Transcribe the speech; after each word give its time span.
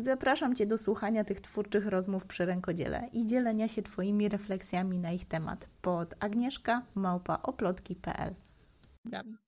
Zapraszam 0.00 0.54
Cię 0.54 0.66
do 0.66 0.78
słuchania 0.78 1.24
tych 1.24 1.40
twórczych 1.40 1.86
rozmów 1.86 2.26
przy 2.26 2.46
rękodziele 2.46 3.08
i 3.12 3.26
dzielenia 3.26 3.68
się 3.68 3.82
Twoimi 3.82 4.28
refleksjami 4.28 4.98
na 4.98 5.12
ich 5.12 5.28
temat. 5.28 5.66
Pod 5.82 6.14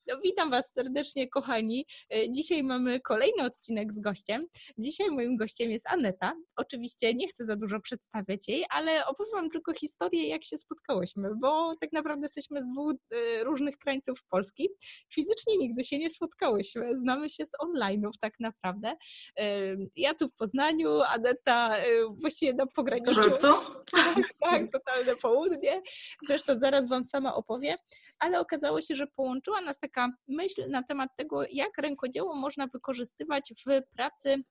no, 0.07 0.21
witam 0.25 0.51
Was 0.51 0.73
serdecznie, 0.73 1.29
kochani. 1.29 1.87
E, 2.15 2.31
dzisiaj 2.31 2.63
mamy 2.63 3.01
kolejny 3.01 3.45
odcinek 3.45 3.93
z 3.93 4.01
gościem. 4.01 4.47
Dzisiaj 4.79 5.11
moim 5.11 5.37
gościem 5.37 5.71
jest 5.71 5.89
Aneta. 5.89 6.33
Oczywiście 6.57 7.15
nie 7.15 7.29
chcę 7.29 7.45
za 7.45 7.57
dużo 7.57 7.81
przedstawiać 7.81 8.49
jej, 8.49 8.65
ale 8.71 9.07
opowiem 9.07 9.51
tylko 9.51 9.75
historię, 9.75 10.29
jak 10.29 10.45
się 10.45 10.59
spotkałyśmy, 10.59 11.31
bo 11.41 11.75
tak 11.81 11.93
naprawdę 11.93 12.23
jesteśmy 12.23 12.63
z 12.63 12.69
dwóch 12.69 12.93
e, 13.11 13.45
różnych 13.45 13.79
krańców 13.79 14.19
Polski. 14.31 14.69
Fizycznie 15.15 15.59
nigdy 15.59 15.85
się 15.85 15.99
nie 15.99 16.11
spotkałyśmy. 16.11 16.97
Znamy 16.97 17.31
się 17.31 17.47
z 17.47 17.53
online'ów 17.63 18.11
tak 18.21 18.35
naprawdę. 18.41 18.97
E, 19.39 19.77
ja 19.97 20.15
tu 20.15 20.29
w 20.29 20.35
Poznaniu, 20.35 21.01
Aneta 21.01 21.77
właściwie 22.21 22.55
na 22.55 22.67
pograniczu. 22.67 23.31
Co? 23.37 23.63
Tak, 23.93 24.35
tak, 24.41 24.73
totalne 24.73 25.17
południe. 25.17 25.83
Zresztą 26.29 26.59
zaraz 26.59 26.89
Wam 26.89 27.05
sama 27.05 27.35
opowiem 27.35 27.77
ale 28.21 28.41
okazało 28.41 28.81
się, 28.83 28.95
że 28.95 29.07
połączyła 29.07 29.61
nas 29.61 29.79
taka 29.79 30.13
myśl 30.29 30.71
na 30.71 30.83
temat 30.83 31.11
tego, 31.17 31.43
jak 31.51 31.79
rękodzieło 31.79 32.35
można 32.35 32.67
wykorzystywać 32.67 33.53
w 33.67 33.95
pracy 33.97 34.45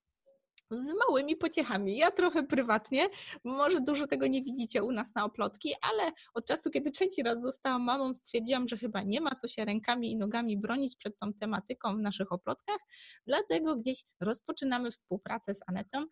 z 0.71 0.87
małymi 1.07 1.35
pociechami. 1.35 1.97
Ja 1.97 2.11
trochę 2.11 2.43
prywatnie, 2.43 3.09
może 3.43 3.81
dużo 3.81 4.07
tego 4.07 4.27
nie 4.27 4.43
widzicie 4.43 4.83
u 4.83 4.91
nas 4.91 5.15
na 5.15 5.25
oplotki, 5.25 5.73
ale 5.81 6.11
od 6.33 6.45
czasu, 6.45 6.69
kiedy 6.69 6.91
trzeci 6.91 7.23
raz 7.23 7.43
zostałam 7.43 7.83
mamą, 7.83 8.15
stwierdziłam, 8.15 8.67
że 8.67 8.77
chyba 8.77 9.03
nie 9.03 9.21
ma 9.21 9.35
co 9.35 9.47
się 9.47 9.65
rękami 9.65 10.11
i 10.11 10.17
nogami 10.17 10.57
bronić 10.57 10.95
przed 10.95 11.19
tą 11.19 11.33
tematyką 11.33 11.97
w 11.97 11.99
naszych 11.99 12.31
oplotkach, 12.31 12.79
dlatego 13.27 13.75
gdzieś 13.75 14.03
rozpoczynamy 14.19 14.91
współpracę 14.91 15.55
z 15.55 15.59
Anetą. 15.67 16.05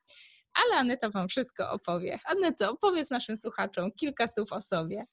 Ale 0.54 0.80
Aneta 0.80 1.10
Wam 1.10 1.28
wszystko 1.28 1.72
opowie. 1.72 2.20
Aneto, 2.26 2.72
opowiedz 2.72 3.10
naszym 3.10 3.38
słuchaczom 3.38 3.92
kilka 3.92 4.28
słów 4.28 4.52
o 4.52 4.62
sobie. 4.62 5.06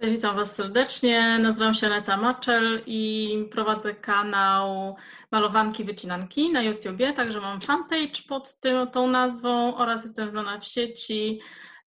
Cześć, 0.00 0.14
witam 0.14 0.36
Was 0.36 0.54
serdecznie. 0.54 1.38
Nazywam 1.38 1.74
się 1.74 1.86
Aneta 1.86 2.16
Maczel 2.16 2.82
i 2.86 3.48
prowadzę 3.50 3.94
kanał 3.94 4.96
Malowanki 5.30 5.84
Wycinanki 5.84 6.52
na 6.52 6.62
YouTubie, 6.62 7.12
także 7.12 7.40
mam 7.40 7.60
fanpage 7.60 8.22
pod 8.28 8.60
tym, 8.60 8.90
tą 8.90 9.08
nazwą 9.08 9.76
oraz 9.76 10.02
jestem 10.02 10.28
znana 10.28 10.60
w 10.60 10.64
sieci 10.64 11.40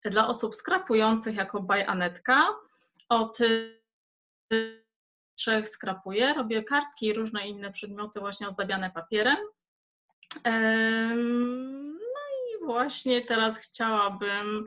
dla 0.05 0.27
osób 0.27 0.55
skrapujących 0.55 1.35
jako 1.35 1.61
by 1.61 1.87
Anetka. 1.87 2.47
Od 3.09 3.37
trzech 5.35 5.69
skrapuję, 5.69 6.33
robię 6.33 6.63
kartki 6.63 7.05
i 7.05 7.13
różne 7.13 7.47
inne 7.47 7.71
przedmioty 7.71 8.19
właśnie 8.19 8.47
ozdabiane 8.47 8.91
papierem. 8.91 9.37
No 11.85 12.19
i 12.19 12.65
właśnie 12.65 13.21
teraz 13.21 13.57
chciałabym 13.57 14.65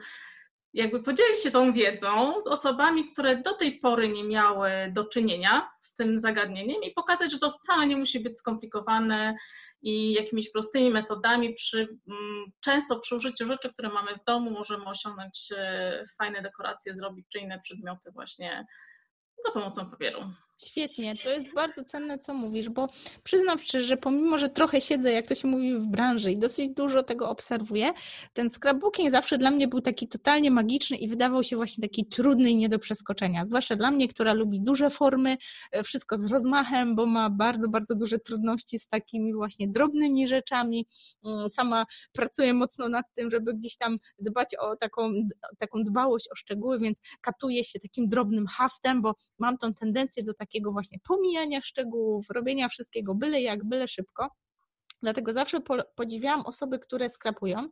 jakby 0.74 1.02
podzielić 1.02 1.42
się 1.42 1.50
tą 1.50 1.72
wiedzą 1.72 2.40
z 2.42 2.46
osobami, 2.46 3.12
które 3.12 3.36
do 3.36 3.54
tej 3.54 3.78
pory 3.78 4.08
nie 4.08 4.24
miały 4.24 4.70
do 4.92 5.04
czynienia 5.04 5.70
z 5.80 5.94
tym 5.94 6.18
zagadnieniem 6.18 6.82
i 6.82 6.90
pokazać, 6.90 7.32
że 7.32 7.38
to 7.38 7.50
wcale 7.50 7.86
nie 7.86 7.96
musi 7.96 8.20
być 8.20 8.38
skomplikowane 8.38 9.34
i 9.82 10.12
jakimiś 10.12 10.50
prostymi 10.50 10.90
metodami 10.90 11.52
przy, 11.52 11.98
mm, 12.08 12.44
często 12.60 12.98
przy 12.98 13.14
użyciu 13.14 13.46
rzeczy, 13.46 13.72
które 13.72 13.88
mamy 13.88 14.14
w 14.14 14.24
domu 14.24 14.50
możemy 14.50 14.84
osiągnąć 14.84 15.48
e, 15.56 16.02
fajne 16.18 16.42
dekoracje, 16.42 16.94
zrobić 16.94 17.26
czy 17.32 17.38
inne 17.38 17.60
przedmioty 17.60 18.10
właśnie 18.12 18.66
za 19.46 19.52
pomocą 19.52 19.90
papieru. 19.90 20.20
Świetnie, 20.64 21.16
to 21.24 21.30
jest 21.30 21.54
bardzo 21.54 21.84
cenne, 21.84 22.18
co 22.18 22.34
mówisz, 22.34 22.68
bo 22.68 22.88
przyznam 23.24 23.58
szczerze, 23.58 23.84
że 23.84 23.96
pomimo, 23.96 24.38
że 24.38 24.48
trochę 24.48 24.80
siedzę, 24.80 25.12
jak 25.12 25.26
to 25.26 25.34
się 25.34 25.48
mówi, 25.48 25.78
w 25.78 25.86
branży 25.86 26.32
i 26.32 26.36
dosyć 26.36 26.70
dużo 26.70 27.02
tego 27.02 27.30
obserwuję, 27.30 27.92
ten 28.32 28.50
scrapbooking 28.50 29.10
zawsze 29.10 29.38
dla 29.38 29.50
mnie 29.50 29.68
był 29.68 29.80
taki 29.80 30.08
totalnie 30.08 30.50
magiczny 30.50 30.96
i 30.96 31.08
wydawał 31.08 31.44
się 31.44 31.56
właśnie 31.56 31.82
taki 31.88 32.06
trudny 32.06 32.50
i 32.50 32.56
nie 32.56 32.68
do 32.68 32.78
przeskoczenia. 32.78 33.46
Zwłaszcza 33.46 33.76
dla 33.76 33.90
mnie, 33.90 34.08
która 34.08 34.32
lubi 34.32 34.60
duże 34.60 34.90
formy, 34.90 35.36
e, 35.72 35.82
wszystko 35.82 36.18
z 36.18 36.26
rozmachem, 36.26 36.94
bo 36.96 37.06
ma 37.06 37.30
bardzo, 37.30 37.68
bardzo 37.68 37.94
duże 37.94 38.18
trudności 38.18 38.78
z 38.78 38.88
takimi 38.88 39.34
właśnie 39.34 39.68
drobnymi 39.68 40.28
rzeczami. 40.28 40.86
Mm, 41.24 41.50
sama 41.50 41.86
pracuję 42.12 42.54
mocno 42.54 42.88
nad 42.88 43.06
tym, 43.14 43.30
żeby 43.30 43.54
gdzieś 43.54 43.76
tam 43.76 43.98
dbać 44.18 44.48
o 44.58 44.76
taką, 44.76 45.12
taką 45.58 45.84
dbałość 45.84 46.28
o 46.32 46.36
szczegóły, 46.36 46.80
więc 46.80 47.00
katuję 47.20 47.64
się 47.64 47.80
takim 47.80 48.08
drobnym 48.08 48.46
haftem, 48.46 49.02
bo 49.02 49.14
mam 49.38 49.58
tą 49.58 49.74
tendencję 49.74 50.24
do 50.24 50.34
takiego 50.34 50.49
takiego 50.50 50.72
właśnie 50.72 50.98
pomijania 51.08 51.60
szczegółów, 51.60 52.26
robienia 52.30 52.68
wszystkiego 52.68 53.14
byle 53.14 53.42
jak, 53.42 53.64
byle 53.64 53.88
szybko. 53.88 54.30
Dlatego 55.02 55.32
zawsze 55.32 55.60
podziwiałam 55.94 56.46
osoby, 56.46 56.78
które 56.78 57.08
skrapują 57.08 57.68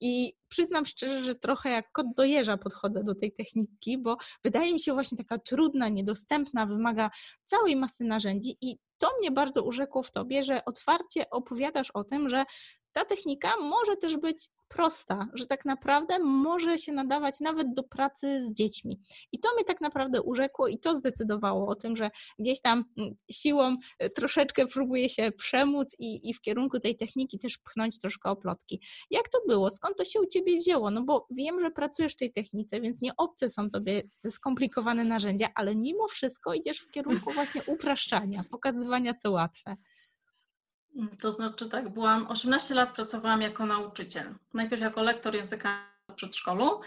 i 0.00 0.34
przyznam 0.48 0.86
szczerze, 0.86 1.20
że 1.20 1.34
trochę 1.34 1.70
jak 1.70 1.92
kot 1.92 2.06
do 2.16 2.24
jeża 2.24 2.56
podchodzę 2.56 3.04
do 3.04 3.14
tej 3.14 3.32
techniki, 3.32 3.98
bo 3.98 4.16
wydaje 4.44 4.72
mi 4.72 4.80
się 4.80 4.92
właśnie 4.92 5.18
taka 5.18 5.38
trudna, 5.38 5.88
niedostępna, 5.88 6.66
wymaga 6.66 7.10
całej 7.44 7.76
masy 7.76 8.04
narzędzi 8.04 8.56
i 8.60 8.78
to 8.98 9.10
mnie 9.20 9.30
bardzo 9.30 9.62
urzekło 9.62 10.02
w 10.02 10.12
tobie, 10.12 10.44
że 10.44 10.64
otwarcie 10.64 11.30
opowiadasz 11.30 11.90
o 11.90 12.04
tym, 12.04 12.28
że 12.28 12.44
ta 12.92 13.04
technika 13.04 13.56
może 13.56 13.96
też 13.96 14.16
być 14.16 14.48
prosta, 14.72 15.28
że 15.34 15.46
tak 15.46 15.64
naprawdę 15.64 16.18
może 16.18 16.78
się 16.78 16.92
nadawać 16.92 17.40
nawet 17.40 17.74
do 17.74 17.82
pracy 17.82 18.44
z 18.44 18.52
dziećmi. 18.52 19.00
I 19.32 19.40
to 19.40 19.48
mnie 19.54 19.64
tak 19.64 19.80
naprawdę 19.80 20.22
urzekło 20.22 20.68
i 20.68 20.78
to 20.78 20.96
zdecydowało 20.96 21.68
o 21.68 21.74
tym, 21.74 21.96
że 21.96 22.10
gdzieś 22.38 22.60
tam 22.60 22.84
mm, 22.98 23.14
siłą 23.30 23.76
e, 23.98 24.10
troszeczkę 24.10 24.66
próbuję 24.66 25.08
się 25.08 25.32
przemóc 25.32 25.96
i, 25.98 26.30
i 26.30 26.34
w 26.34 26.40
kierunku 26.40 26.80
tej 26.80 26.96
techniki 26.96 27.38
też 27.38 27.58
pchnąć 27.58 28.00
troszkę 28.00 28.30
oplotki. 28.30 28.80
Jak 29.10 29.28
to 29.28 29.38
było? 29.48 29.70
Skąd 29.70 29.96
to 29.96 30.04
się 30.04 30.20
u 30.20 30.26
Ciebie 30.26 30.58
wzięło? 30.58 30.90
No 30.90 31.02
bo 31.02 31.26
wiem, 31.30 31.60
że 31.60 31.70
pracujesz 31.70 32.12
w 32.14 32.16
tej 32.16 32.32
technice, 32.32 32.80
więc 32.80 33.00
nie 33.00 33.16
obce 33.16 33.50
są 33.50 33.70
Tobie 33.70 34.02
te 34.22 34.30
skomplikowane 34.30 35.04
narzędzia, 35.04 35.48
ale 35.54 35.74
mimo 35.74 36.08
wszystko 36.08 36.54
idziesz 36.54 36.78
w 36.78 36.90
kierunku 36.90 37.32
właśnie 37.32 37.62
upraszczania, 37.66 38.44
pokazywania 38.50 39.14
co 39.14 39.30
łatwe. 39.30 39.76
To 41.20 41.32
znaczy 41.32 41.68
tak, 41.68 41.88
byłam 41.88 42.26
18 42.26 42.74
lat 42.74 42.92
pracowałam 42.92 43.42
jako 43.42 43.66
nauczyciel. 43.66 44.34
Najpierw 44.54 44.82
jako 44.82 45.02
lektor 45.02 45.34
języka 45.34 45.86
w 46.10 46.14
przedszkolu. 46.14 46.80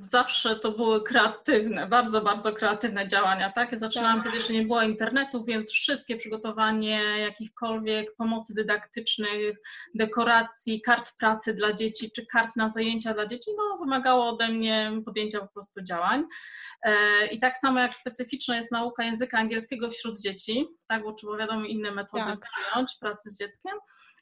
Zawsze 0.00 0.56
to 0.56 0.72
były 0.72 1.02
kreatywne, 1.02 1.86
bardzo, 1.86 2.20
bardzo 2.20 2.52
kreatywne 2.52 3.06
działania. 3.06 3.50
Tak? 3.50 3.72
Ja 3.72 3.78
zaczynałam, 3.78 4.16
tak. 4.16 4.24
kiedy 4.24 4.36
jeszcze 4.36 4.52
nie 4.52 4.62
było 4.62 4.82
internetu, 4.82 5.44
więc 5.44 5.72
wszystkie 5.72 6.16
przygotowanie 6.16 7.00
jakichkolwiek 7.18 8.16
pomocy 8.16 8.54
dydaktycznych, 8.54 9.56
dekoracji, 9.94 10.80
kart 10.80 11.12
pracy 11.18 11.54
dla 11.54 11.72
dzieci, 11.72 12.10
czy 12.10 12.26
kart 12.26 12.56
na 12.56 12.68
zajęcia 12.68 13.14
dla 13.14 13.26
dzieci, 13.26 13.50
no, 13.56 13.78
wymagało 13.78 14.28
ode 14.28 14.48
mnie 14.48 14.92
podjęcia 15.04 15.40
po 15.40 15.48
prostu 15.48 15.82
działań. 15.82 16.24
E, 16.82 17.26
I 17.26 17.38
tak 17.38 17.56
samo 17.56 17.80
jak 17.80 17.94
specyficzna 17.94 18.56
jest 18.56 18.72
nauka 18.72 19.04
języka 19.04 19.38
angielskiego 19.38 19.90
wśród 19.90 20.20
dzieci, 20.20 20.66
tak, 20.88 21.02
bo 21.02 21.12
trzeba 21.12 21.36
wiadomo 21.36 21.64
inne 21.64 21.90
metody 21.90 22.24
tak. 22.24 22.40
przyjąć 22.40 22.96
pracy 23.00 23.30
z 23.30 23.38
dzieckiem, 23.38 23.72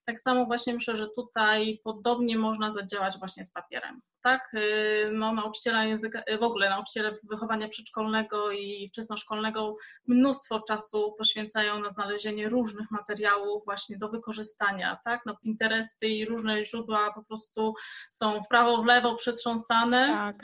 tak 0.08 0.20
samo 0.20 0.46
właśnie 0.46 0.74
myślę, 0.74 0.96
że 0.96 1.08
tutaj 1.08 1.80
podobnie 1.84 2.38
można 2.38 2.70
zadziałać 2.70 3.18
właśnie 3.18 3.44
z 3.44 3.52
papierem. 3.52 4.00
Tak, 4.28 4.54
y, 4.54 5.10
no, 5.12 5.32
nauczyciele 5.32 5.88
języka, 5.88 6.22
y, 6.30 6.38
w 6.38 6.42
ogóle 6.42 6.70
nauczyciele 6.70 7.12
wychowania 7.30 7.68
przedszkolnego 7.68 8.50
i 8.50 8.88
wczesnoszkolnego 8.88 9.76
mnóstwo 10.06 10.60
czasu 10.60 11.14
poświęcają 11.18 11.80
na 11.80 11.90
znalezienie 11.90 12.48
różnych 12.48 12.90
materiałów 12.90 13.64
właśnie 13.64 13.98
do 13.98 14.08
wykorzystania, 14.08 14.98
tak, 15.04 15.20
no 15.26 15.36
Pinteresty 15.36 16.06
i 16.06 16.24
różne 16.24 16.64
źródła 16.64 17.12
po 17.12 17.24
prostu 17.24 17.74
są 18.10 18.40
w 18.40 18.48
prawo, 18.48 18.82
w 18.82 18.86
lewo 18.86 19.14
przetrząsane 19.14 20.08
tak. 20.08 20.36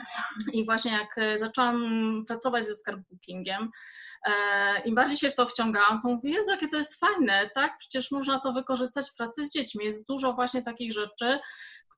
i 0.53 0.65
właśnie 0.65 0.91
jak 0.91 1.17
y, 1.17 1.37
zaczęłam 1.37 2.23
pracować 2.27 2.65
ze 2.65 2.75
scrapbookingiem, 2.75 3.71
E, 4.25 4.81
im 4.85 4.95
bardziej 4.95 5.17
się 5.17 5.31
w 5.31 5.35
to 5.35 5.45
wciągałam, 5.45 6.01
to 6.01 6.07
mówię, 6.07 6.31
Jezu, 6.31 6.51
jakie 6.51 6.67
to 6.67 6.77
jest 6.77 6.99
fajne, 6.99 7.49
tak? 7.55 7.77
Przecież 7.77 8.11
można 8.11 8.39
to 8.39 8.53
wykorzystać 8.53 9.09
w 9.11 9.15
pracy 9.15 9.45
z 9.45 9.51
dziećmi. 9.51 9.85
Jest 9.85 10.07
dużo 10.07 10.33
właśnie 10.33 10.61
takich 10.61 10.93
rzeczy, 10.93 11.39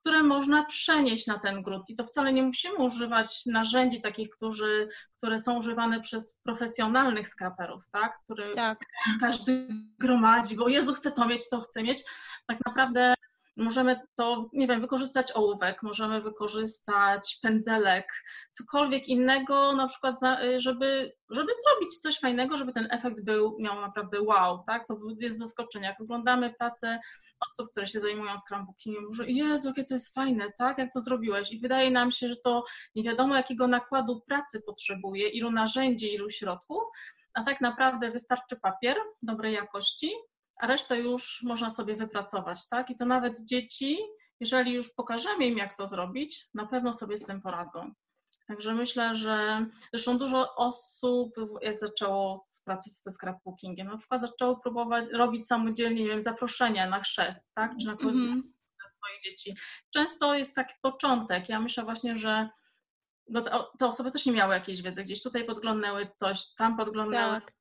które 0.00 0.22
można 0.22 0.64
przenieść 0.64 1.26
na 1.26 1.38
ten 1.38 1.62
grunt. 1.62 1.84
I 1.88 1.94
to 1.94 2.04
wcale 2.04 2.32
nie 2.32 2.42
musimy 2.42 2.74
używać 2.74 3.46
narzędzi 3.46 4.00
takich, 4.00 4.30
którzy, 4.30 4.88
które 5.18 5.38
są 5.38 5.58
używane 5.58 6.00
przez 6.00 6.40
profesjonalnych 6.44 7.28
skaperów, 7.28 7.88
tak? 7.90 8.18
Który 8.24 8.54
tak. 8.54 8.78
każdy 9.20 9.68
gromadzi, 9.98 10.56
bo 10.56 10.68
Jezu, 10.68 10.94
chcę 10.94 11.12
to 11.12 11.28
mieć, 11.28 11.48
to 11.48 11.60
chcę 11.60 11.82
mieć. 11.82 12.04
Tak 12.46 12.58
naprawdę 12.66 13.14
Możemy 13.58 14.00
to, 14.14 14.50
nie 14.52 14.66
wiem, 14.66 14.80
wykorzystać 14.80 15.36
ołówek, 15.36 15.82
możemy 15.82 16.22
wykorzystać 16.22 17.38
pędzelek, 17.42 18.12
cokolwiek 18.52 19.08
innego, 19.08 19.72
na 19.72 19.88
przykład, 19.88 20.16
żeby, 20.56 21.12
żeby 21.30 21.52
zrobić 21.64 21.98
coś 21.98 22.18
fajnego, 22.18 22.56
żeby 22.56 22.72
ten 22.72 22.88
efekt 22.90 23.24
był, 23.24 23.56
miał 23.60 23.80
naprawdę 23.80 24.22
wow, 24.22 24.64
tak? 24.66 24.86
To 24.86 24.98
jest 25.20 25.38
zaskoczenie. 25.38 25.86
Jak 25.86 26.00
oglądamy 26.00 26.54
pracę 26.58 27.00
osób, 27.40 27.70
które 27.70 27.86
się 27.86 28.00
zajmują 28.00 28.38
scrapbookingiem, 28.38 29.14
że 29.14 29.30
Jezu, 29.30 29.68
jakie 29.68 29.84
to 29.84 29.94
jest 29.94 30.14
fajne, 30.14 30.52
tak? 30.58 30.78
Jak 30.78 30.92
to 30.92 31.00
zrobiłeś? 31.00 31.52
I 31.52 31.60
wydaje 31.60 31.90
nam 31.90 32.10
się, 32.10 32.28
że 32.28 32.36
to 32.36 32.64
nie 32.94 33.02
wiadomo, 33.02 33.36
jakiego 33.36 33.68
nakładu 33.68 34.20
pracy 34.20 34.62
potrzebuje, 34.66 35.28
ilu 35.28 35.50
narzędzi, 35.50 36.14
ilu 36.14 36.30
środków, 36.30 36.82
a 37.34 37.42
tak 37.44 37.60
naprawdę 37.60 38.10
wystarczy 38.10 38.56
papier 38.56 38.96
dobrej 39.22 39.54
jakości, 39.54 40.12
a 40.60 40.66
resztę 40.66 40.98
już 40.98 41.40
można 41.42 41.70
sobie 41.70 41.96
wypracować, 41.96 42.68
tak? 42.68 42.90
I 42.90 42.96
to 42.96 43.06
nawet 43.06 43.44
dzieci, 43.44 43.98
jeżeli 44.40 44.72
już 44.72 44.90
pokażemy 44.90 45.46
im, 45.46 45.58
jak 45.58 45.76
to 45.76 45.86
zrobić, 45.86 46.46
na 46.54 46.66
pewno 46.66 46.92
sobie 46.92 47.16
z 47.16 47.24
tym 47.24 47.40
poradzą. 47.40 47.92
Także 48.48 48.74
myślę, 48.74 49.14
że 49.14 49.66
zresztą 49.92 50.18
dużo 50.18 50.54
osób, 50.54 51.34
jak 51.62 51.78
zaczęło 51.78 52.36
z 52.46 52.62
pracy 52.62 52.90
ze 52.90 53.10
scrapbookingiem, 53.10 53.88
na 53.88 53.96
przykład 53.96 54.20
zaczęło 54.20 54.56
próbować 54.56 55.04
robić 55.12 55.46
samodzielnie, 55.46 56.02
nie 56.02 56.08
wiem, 56.08 56.22
zaproszenia 56.22 56.90
na 56.90 57.00
chrzest, 57.00 57.54
tak? 57.54 57.72
Czy 57.80 57.86
na 57.86 57.92
mm 57.92 58.14
-hmm. 58.14 58.42
swoich 58.90 59.22
dzieci. 59.22 59.56
Często 59.94 60.34
jest 60.34 60.54
taki 60.54 60.74
początek. 60.82 61.48
Ja 61.48 61.60
myślę 61.60 61.84
właśnie, 61.84 62.16
że 62.16 62.48
no 63.28 63.40
to, 63.40 63.72
te 63.78 63.86
osoby 63.86 64.10
też 64.10 64.26
nie 64.26 64.32
miały 64.32 64.54
jakiejś 64.54 64.82
wiedzy, 64.82 65.02
gdzieś 65.02 65.22
tutaj 65.22 65.44
podglądały 65.44 66.08
coś, 66.16 66.54
tam 66.54 66.76
podglądały. 66.76 67.40
Tak. 67.40 67.52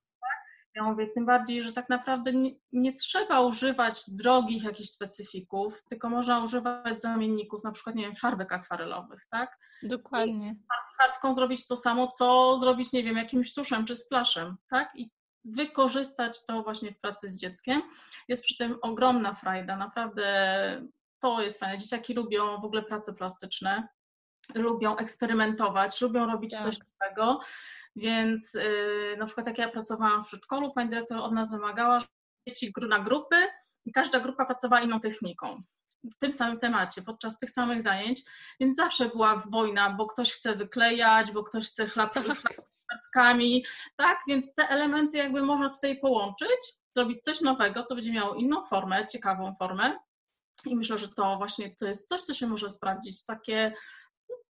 Ja 0.77 0.83
mówię, 0.83 1.07
tym 1.07 1.25
bardziej, 1.25 1.63
że 1.63 1.73
tak 1.73 1.89
naprawdę 1.89 2.33
nie, 2.33 2.51
nie, 2.71 2.93
trzeba 2.93 3.41
używać 3.41 4.03
drogich 4.07 4.63
jakichś 4.63 4.89
specyfików, 4.89 5.83
tylko 5.83 6.09
można 6.09 6.43
używać 6.43 7.01
zamienników, 7.01 7.63
na 7.63 7.71
przykład, 7.71 7.95
nie 7.95 8.03
wiem, 8.03 8.15
farbek 8.15 8.53
akwarelowych, 8.53 9.25
tak? 9.29 9.57
Dokładnie. 9.83 10.49
I 10.49 11.03
farbką 11.03 11.33
zrobić 11.33 11.67
to 11.67 11.75
samo, 11.75 12.07
co 12.07 12.57
zrobić, 12.59 12.93
nie 12.93 13.03
wiem, 13.03 13.17
jakimś 13.17 13.53
tuszem 13.53 13.85
czy 13.85 13.95
splaszem, 13.95 14.55
tak? 14.69 14.91
I 14.95 15.09
wykorzystać 15.45 16.45
to 16.45 16.63
właśnie 16.63 16.91
w 16.91 16.99
pracy 16.99 17.29
z 17.29 17.37
dzieckiem. 17.37 17.81
Jest 18.27 18.43
przy 18.43 18.57
tym 18.57 18.77
ogromna 18.81 19.33
frajda, 19.33 19.77
naprawdę 19.77 20.87
to 21.21 21.41
jest 21.41 21.59
fajne. 21.59 21.77
Dzieciaki 21.77 22.13
lubią 22.13 22.61
w 22.61 22.65
ogóle 22.65 22.83
prace 22.83 23.13
plastyczne, 23.13 23.87
lubią 24.55 24.97
eksperymentować, 24.97 26.01
lubią 26.01 26.25
robić 26.25 26.53
tak. 26.53 26.63
coś 26.63 26.77
nowego. 26.79 27.39
Więc 27.97 28.53
yy, 28.53 29.15
na 29.17 29.25
przykład 29.25 29.47
jak 29.47 29.57
ja 29.57 29.69
pracowałam 29.69 30.23
w 30.23 30.27
przedszkolu, 30.27 30.71
pani 30.71 30.89
dyrektor 30.89 31.17
od 31.17 31.33
nas 31.33 31.51
wymagała, 31.51 31.99
że 31.99 32.05
dzieci 32.47 32.73
na 32.89 32.99
grupy 32.99 33.35
i 33.85 33.91
każda 33.91 34.19
grupa 34.19 34.45
pracowała 34.45 34.81
inną 34.81 34.99
techniką 34.99 35.57
w 36.03 36.17
tym 36.19 36.31
samym 36.31 36.59
temacie, 36.59 37.01
podczas 37.01 37.37
tych 37.37 37.51
samych 37.51 37.81
zajęć, 37.81 38.21
więc 38.59 38.75
zawsze 38.75 39.09
była 39.09 39.35
wojna, 39.35 39.89
bo 39.89 40.07
ktoś 40.07 40.31
chce 40.31 40.55
wyklejać, 40.55 41.31
bo 41.31 41.43
ktoś 41.43 41.67
chce 41.67 41.87
chlapkami, 41.87 43.65
tak, 43.97 44.19
więc 44.27 44.55
te 44.55 44.69
elementy 44.69 45.17
jakby 45.17 45.41
można 45.41 45.69
tutaj 45.69 45.99
połączyć, 45.99 46.59
zrobić 46.95 47.23
coś 47.23 47.41
nowego, 47.41 47.83
co 47.83 47.95
będzie 47.95 48.11
miało 48.11 48.35
inną 48.35 48.63
formę, 48.63 49.07
ciekawą 49.07 49.55
formę. 49.59 49.99
I 50.65 50.75
myślę, 50.75 50.97
że 50.97 51.07
to 51.07 51.37
właśnie 51.37 51.75
to 51.75 51.85
jest 51.85 52.07
coś, 52.07 52.21
co 52.21 52.33
się 52.33 52.47
może 52.47 52.69
sprawdzić, 52.69 53.25
takie 53.25 53.73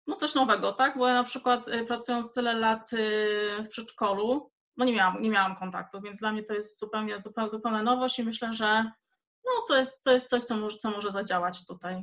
no 0.07 0.15
coś 0.15 0.35
nowego, 0.35 0.73
tak? 0.73 0.99
Bo 0.99 1.09
ja 1.09 1.15
na 1.15 1.25
przykład 1.25 1.69
y, 1.69 1.85
pracując 1.85 2.35
tyle 2.35 2.55
lat 2.55 2.93
y, 2.93 3.63
w 3.65 3.69
przedszkolu, 3.69 4.51
no 4.77 4.85
nie 4.85 4.93
miałam, 4.93 5.23
nie 5.23 5.31
miałam 5.31 5.57
kontaktu, 5.57 6.01
więc 6.01 6.19
dla 6.19 6.33
mnie 6.33 6.43
to 6.43 6.55
jest 6.55 6.81
zupełnie, 6.81 7.19
zupełnie, 7.19 7.51
zupełnie 7.51 7.83
nowość 7.83 8.19
i 8.19 8.25
myślę, 8.25 8.55
że 8.55 8.91
no 9.45 9.51
to 9.69 9.77
jest, 9.77 10.03
to 10.03 10.13
jest 10.13 10.29
coś, 10.29 10.43
co 10.43 10.57
może, 10.57 10.77
co 10.77 10.91
może 10.91 11.11
zadziałać 11.11 11.67
tutaj. 11.67 12.03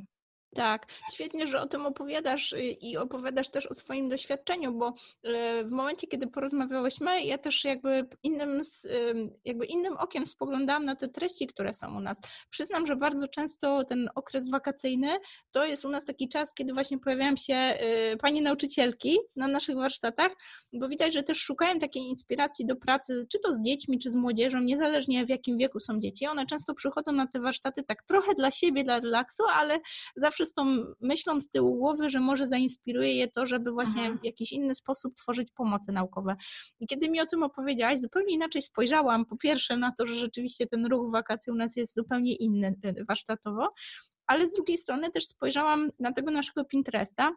Tak, 0.54 0.86
świetnie, 1.12 1.46
że 1.46 1.60
o 1.60 1.66
tym 1.66 1.86
opowiadasz 1.86 2.52
y, 2.52 2.62
i 2.62 2.96
opowiadasz 2.96 3.48
też 3.48 3.66
o 3.66 3.74
swoim 3.74 4.08
doświadczeniu, 4.08 4.72
bo 4.72 4.88
y, 4.88 5.64
w 5.64 5.70
momencie, 5.70 6.06
kiedy 6.06 6.26
porozmawiałyśmy, 6.26 7.24
ja 7.24 7.38
też 7.38 7.64
jakby 7.64 8.06
innym, 8.22 8.62
jakby 9.44 9.66
innym 9.66 9.96
okiem 9.96 10.26
spoglądałam 10.26 10.84
na 10.84 10.96
te 10.96 11.08
treści, 11.08 11.46
które 11.46 11.72
są 11.74 11.96
u 11.96 12.00
nas. 12.00 12.20
Przyznam, 12.50 12.86
że 12.86 12.96
bardzo 12.96 13.28
często 13.28 13.84
ten 13.84 14.10
okres 14.14 14.50
wakacyjny 14.50 15.18
to 15.50 15.64
jest 15.64 15.84
u 15.84 15.88
nas 15.88 16.04
taki 16.04 16.28
czas, 16.28 16.54
kiedy 16.54 16.72
właśnie 16.72 16.98
pojawiają 16.98 17.36
się 17.36 17.54
y, 17.54 18.16
panie 18.16 18.42
nauczycielki 18.42 19.18
na 19.36 19.48
naszych 19.48 19.76
warsztatach, 19.76 20.32
bo 20.72 20.88
widać, 20.88 21.14
że 21.14 21.22
też 21.22 21.38
szukają 21.38 21.78
takiej 21.78 22.02
inspiracji 22.02 22.66
do 22.66 22.76
pracy, 22.76 23.26
czy 23.32 23.38
to 23.38 23.54
z 23.54 23.62
dziećmi, 23.62 23.98
czy 23.98 24.10
z 24.10 24.14
młodzieżą, 24.14 24.60
niezależnie 24.60 25.26
w 25.26 25.28
jakim 25.28 25.58
wieku 25.58 25.80
są 25.80 26.00
dzieci. 26.00 26.26
One 26.26 26.46
często 26.46 26.74
przychodzą 26.74 27.12
na 27.12 27.26
te 27.26 27.40
warsztaty 27.40 27.82
tak 27.82 28.02
trochę 28.02 28.34
dla 28.34 28.50
siebie, 28.50 28.84
dla 28.84 29.00
relaksu, 29.00 29.42
ale 29.54 29.80
zawsze 30.16 30.37
zawsze 30.38 30.50
z 30.50 30.54
tą 30.54 30.94
myślą 31.00 31.40
z 31.40 31.50
tyłu 31.50 31.76
głowy, 31.76 32.10
że 32.10 32.20
może 32.20 32.46
zainspiruje 32.46 33.14
je 33.14 33.28
to, 33.28 33.46
żeby 33.46 33.72
właśnie 33.72 34.00
mhm. 34.00 34.18
w 34.18 34.24
jakiś 34.24 34.52
inny 34.52 34.74
sposób 34.74 35.14
tworzyć 35.16 35.48
pomocy 35.52 35.92
naukowe. 35.92 36.36
I 36.80 36.86
kiedy 36.86 37.08
mi 37.08 37.20
o 37.20 37.26
tym 37.26 37.42
opowiedziałaś, 37.42 38.00
zupełnie 38.00 38.34
inaczej 38.34 38.62
spojrzałam 38.62 39.26
po 39.26 39.36
pierwsze 39.36 39.76
na 39.76 39.92
to, 39.98 40.06
że 40.06 40.14
rzeczywiście 40.14 40.66
ten 40.66 40.86
ruch 40.86 41.12
wakacji 41.12 41.52
u 41.52 41.56
nas 41.56 41.76
jest 41.76 41.94
zupełnie 41.94 42.34
inny 42.34 42.74
y, 42.84 43.04
warsztatowo, 43.04 43.68
ale 44.26 44.48
z 44.48 44.52
drugiej 44.52 44.78
strony 44.78 45.10
też 45.10 45.26
spojrzałam 45.26 45.90
na 45.98 46.12
tego 46.12 46.30
naszego 46.30 46.64
Pinteresta 46.64 47.32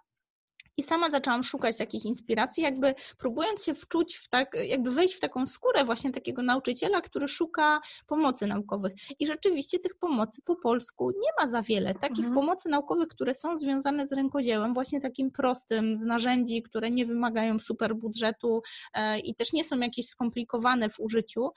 i 0.78 0.84
sama 0.84 1.10
zaczęłam 1.10 1.44
szukać 1.44 1.78
takich 1.78 2.06
inspiracji, 2.06 2.64
jakby 2.64 2.96
próbując 3.18 3.66
się 3.66 3.74
wczuć 3.74 4.16
w 4.16 4.30
tak, 4.30 4.58
jakby 4.64 4.92
wejść 4.92 5.16
w 5.16 5.20
taką 5.20 5.48
skórę 5.48 5.86
właśnie 5.86 6.12
takiego 6.12 6.42
nauczyciela, 6.42 7.02
który 7.02 7.28
szuka 7.28 7.82
pomocy 8.08 8.48
naukowych. 8.48 8.94
I 9.20 9.28
rzeczywiście 9.28 9.80
tych 9.80 9.96
pomocy 9.96 10.42
po 10.46 10.56
polsku 10.56 11.12
nie 11.12 11.30
ma 11.40 11.48
za 11.48 11.62
wiele. 11.62 11.94
Takich 11.94 12.26
mhm. 12.26 12.36
pomocy 12.36 12.70
naukowych, 12.70 13.08
które 13.08 13.36
są 13.36 13.58
związane 13.58 14.08
z 14.08 14.12
rękodziełem, 14.12 14.74
właśnie 14.74 15.02
takim 15.02 15.32
prostym, 15.32 15.98
z 15.98 16.06
narzędzi, 16.06 16.64
które 16.64 16.92
nie 16.92 17.06
wymagają 17.06 17.60
super 17.60 17.96
budżetu 17.96 18.62
e, 18.94 19.20
i 19.20 19.36
też 19.36 19.54
nie 19.54 19.64
są 19.64 19.80
jakieś 19.80 20.08
skomplikowane 20.08 20.90
w 20.90 21.00
użyciu. 21.00 21.50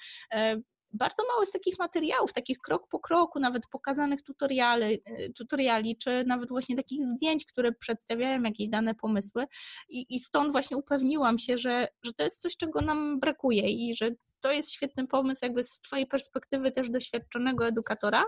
Bardzo 0.94 1.23
mało 1.29 1.43
jest 1.43 1.52
takich 1.52 1.79
materiałów, 1.79 2.32
takich 2.32 2.58
krok 2.58 2.88
po 2.88 3.00
kroku, 3.00 3.41
nawet 3.41 3.62
pokazanych 3.67 4.23
tutoriali, 4.23 4.94
y, 4.94 5.32
tutoriali 5.37 5.96
czy 5.99 6.25
nawet 6.26 6.49
właśnie 6.49 6.76
takich 6.76 7.05
zdjęć, 7.05 7.44
które 7.46 7.73
przedstawiają 7.73 8.43
jakieś 8.43 8.69
dane 8.69 8.94
pomysły 8.94 9.46
i, 9.88 10.06
i 10.14 10.20
stąd 10.20 10.52
właśnie 10.52 10.76
upewniłam 10.76 11.38
się, 11.38 11.58
że, 11.58 11.88
że 12.02 12.12
to 12.12 12.25
jest 12.25 12.41
coś, 12.41 12.56
czego 12.56 12.81
nam 12.81 13.20
brakuje 13.20 13.70
i 13.70 13.96
że 13.96 14.11
to 14.41 14.52
jest 14.52 14.73
świetny 14.73 15.06
pomysł 15.06 15.41
jakby 15.43 15.64
z 15.64 15.81
Twojej 15.81 16.06
perspektywy 16.06 16.73
też 16.73 16.91
doświadczonego 16.91 17.67
edukatora, 17.67 18.25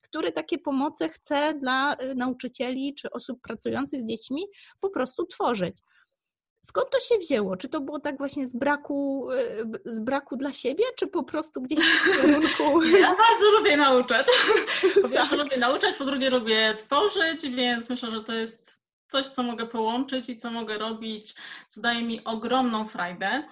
który 0.00 0.32
takie 0.32 0.58
pomoce 0.58 1.08
chce 1.08 1.54
dla 1.60 1.96
y, 1.96 2.14
nauczycieli 2.14 2.94
czy 2.94 3.10
osób 3.10 3.40
pracujących 3.40 4.02
z 4.02 4.08
dziećmi 4.08 4.42
po 4.80 4.90
prostu 4.90 5.26
tworzyć. 5.26 5.78
Skąd 6.64 6.90
to 6.90 7.00
się 7.00 7.18
wzięło? 7.18 7.56
Czy 7.56 7.68
to 7.68 7.80
było 7.80 8.00
tak 8.00 8.18
właśnie 8.18 8.46
z 8.46 8.56
braku, 8.56 9.28
e, 9.30 9.92
z 9.92 10.00
braku 10.00 10.36
dla 10.36 10.52
siebie, 10.52 10.84
czy 10.96 11.06
po 11.06 11.22
prostu 11.22 11.62
gdzieś 11.62 11.78
w 11.78 12.22
kierunku? 12.22 12.82
Ja 13.00 13.16
bardzo 13.16 13.50
lubię 13.58 13.76
nauczać. 13.76 14.26
Po 15.02 15.08
pierwsze 15.08 15.36
lubię 15.36 15.56
nauczać, 15.56 15.94
po 15.94 16.04
drugie 16.04 16.30
lubię 16.30 16.74
tworzyć, 16.74 17.48
więc 17.48 17.90
myślę, 17.90 18.10
że 18.10 18.24
to 18.24 18.32
jest 18.32 18.78
coś, 19.08 19.26
co 19.26 19.42
mogę 19.42 19.66
połączyć 19.66 20.28
i 20.28 20.36
co 20.36 20.50
mogę 20.50 20.78
robić, 20.78 21.34
co 21.68 21.80
daje 21.80 22.02
mi 22.02 22.24
ogromną 22.24 22.84
frajdę 22.84 23.42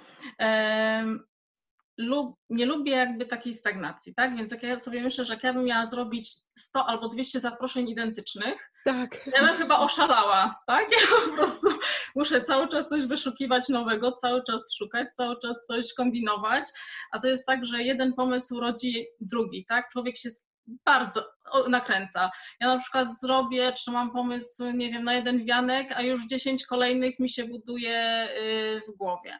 lub, 1.98 2.36
nie 2.50 2.66
lubię 2.66 2.92
jakby 2.92 3.26
takiej 3.26 3.54
stagnacji, 3.54 4.14
tak? 4.14 4.36
Więc 4.36 4.50
jak 4.50 4.62
ja 4.62 4.78
sobie 4.78 5.02
myślę, 5.02 5.24
że 5.24 5.34
jak 5.34 5.42
ja 5.42 5.52
bym 5.52 5.64
miała 5.64 5.86
zrobić 5.86 6.34
100 6.58 6.86
albo 6.86 7.08
200 7.08 7.40
zaproszeń 7.40 7.88
identycznych, 7.88 8.70
tak. 8.84 9.26
ja 9.26 9.46
bym 9.46 9.56
chyba 9.56 9.78
oszalała, 9.78 10.60
tak? 10.66 10.92
Ja 10.92 10.98
po 11.26 11.36
prostu 11.36 11.68
muszę 12.14 12.42
cały 12.42 12.68
czas 12.68 12.88
coś 12.88 13.06
wyszukiwać 13.06 13.68
nowego, 13.68 14.12
cały 14.12 14.42
czas 14.44 14.74
szukać, 14.74 15.08
cały 15.10 15.38
czas 15.38 15.64
coś 15.64 15.94
kombinować, 15.94 16.64
a 17.12 17.18
to 17.18 17.28
jest 17.28 17.46
tak, 17.46 17.66
że 17.66 17.82
jeden 17.82 18.12
pomysł 18.12 18.60
rodzi 18.60 19.06
drugi, 19.20 19.66
tak? 19.68 19.88
Człowiek 19.92 20.18
się 20.18 20.30
bardzo 20.66 21.24
nakręca. 21.68 22.30
Ja 22.60 22.66
na 22.66 22.78
przykład 22.78 23.20
zrobię, 23.20 23.72
czy 23.72 23.90
mam 23.90 24.10
pomysł, 24.10 24.70
nie 24.70 24.90
wiem, 24.90 25.04
na 25.04 25.14
jeden 25.14 25.44
wianek, 25.44 25.92
a 25.96 26.02
już 26.02 26.26
10 26.26 26.66
kolejnych 26.66 27.18
mi 27.18 27.28
się 27.28 27.44
buduje 27.44 28.28
y, 28.76 28.80
w 28.88 28.96
głowie. 28.96 29.38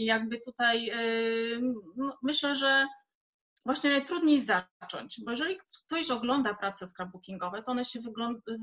I 0.00 0.04
jakby 0.04 0.40
tutaj 0.40 0.92
no, 1.96 2.18
myślę, 2.22 2.54
że 2.54 2.86
właśnie 3.64 3.90
najtrudniej 3.90 4.42
zacząć, 4.42 5.20
bo 5.24 5.30
jeżeli 5.30 5.58
ktoś 5.86 6.10
ogląda 6.10 6.54
prace 6.54 6.86
scrapbookingowe, 6.86 7.62
to 7.62 7.72
one 7.72 7.84
się 7.84 8.00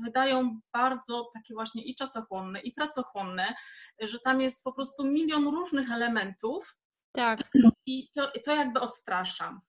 wydają 0.04 0.60
bardzo 0.72 1.30
takie 1.34 1.54
właśnie 1.54 1.82
i 1.82 1.94
czasochłonne, 1.94 2.60
i 2.60 2.72
pracochłonne, 2.72 3.54
że 4.00 4.18
tam 4.18 4.40
jest 4.40 4.64
po 4.64 4.72
prostu 4.72 5.06
milion 5.06 5.48
różnych 5.48 5.90
elementów. 5.90 6.76
Tak. 7.12 7.50
I 7.86 8.08
to, 8.14 8.32
to 8.44 8.54
jakby 8.54 8.80
odstrasza. 8.80 9.60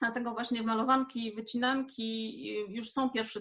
Dlatego 0.00 0.32
właśnie 0.32 0.62
malowanki, 0.62 1.34
wycinanki, 1.34 2.44
już 2.68 2.90
są 2.90 3.10
pierwsze 3.10 3.40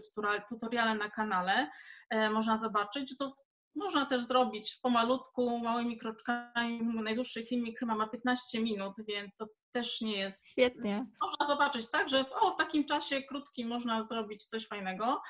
tutoriale 0.49 0.95
na 0.95 1.09
kanale, 1.09 1.69
e, 2.09 2.29
można 2.29 2.57
zobaczyć, 2.57 3.09
że 3.09 3.15
to 3.15 3.35
można 3.77 4.05
też 4.05 4.25
zrobić 4.25 4.75
pomalutku, 4.75 5.59
małymi 5.59 5.97
kroczkami. 5.97 6.81
Najdłuższy 7.03 7.45
filmik 7.45 7.79
chyba 7.79 7.95
ma 7.95 8.07
15 8.07 8.61
minut, 8.61 8.93
więc 9.07 9.35
to 9.35 9.47
też 9.71 10.01
nie 10.01 10.17
jest. 10.17 10.47
Świetnie. 10.47 11.05
Można 11.21 11.45
zobaczyć, 11.45 11.89
tak, 11.89 12.09
że 12.09 12.23
w, 12.23 12.31
o, 12.31 12.51
w 12.51 12.55
takim 12.55 12.85
czasie 12.85 13.23
krótkim 13.23 13.67
można 13.67 14.03
zrobić 14.03 14.45
coś 14.45 14.67
fajnego. 14.67 15.21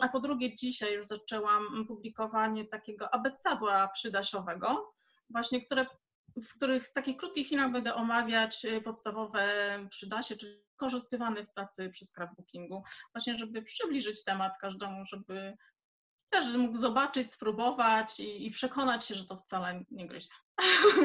A 0.00 0.08
po 0.12 0.20
drugie, 0.20 0.54
dzisiaj 0.54 0.94
już 0.94 1.06
zaczęłam 1.06 1.86
publikowanie 1.88 2.64
takiego 2.64 3.14
abecadła 3.14 3.88
przydasiowego, 3.88 4.94
właśnie 5.30 5.66
które 5.66 5.86
w 6.36 6.56
których 6.56 6.86
w 6.86 6.92
takich 6.92 7.16
krótkich 7.16 7.48
filmach 7.48 7.72
będę 7.72 7.94
omawiać 7.94 8.64
y, 8.64 8.80
podstawowe 8.80 9.48
przydasie, 9.90 10.36
czyli 10.36 10.64
korzystywane 10.76 11.44
w 11.44 11.52
pracy 11.52 11.90
przy 11.90 12.04
scrapbookingu, 12.04 12.82
właśnie 13.14 13.34
żeby 13.34 13.62
przybliżyć 13.62 14.24
temat 14.24 14.58
każdemu, 14.60 15.04
żeby 15.04 15.56
każdy 16.30 16.58
mógł 16.58 16.76
zobaczyć, 16.76 17.32
spróbować 17.32 18.20
i, 18.20 18.46
i 18.46 18.50
przekonać 18.50 19.06
się, 19.06 19.14
że 19.14 19.24
to 19.24 19.36
wcale 19.36 19.84
nie 19.90 20.06
gryzie. 20.06 20.28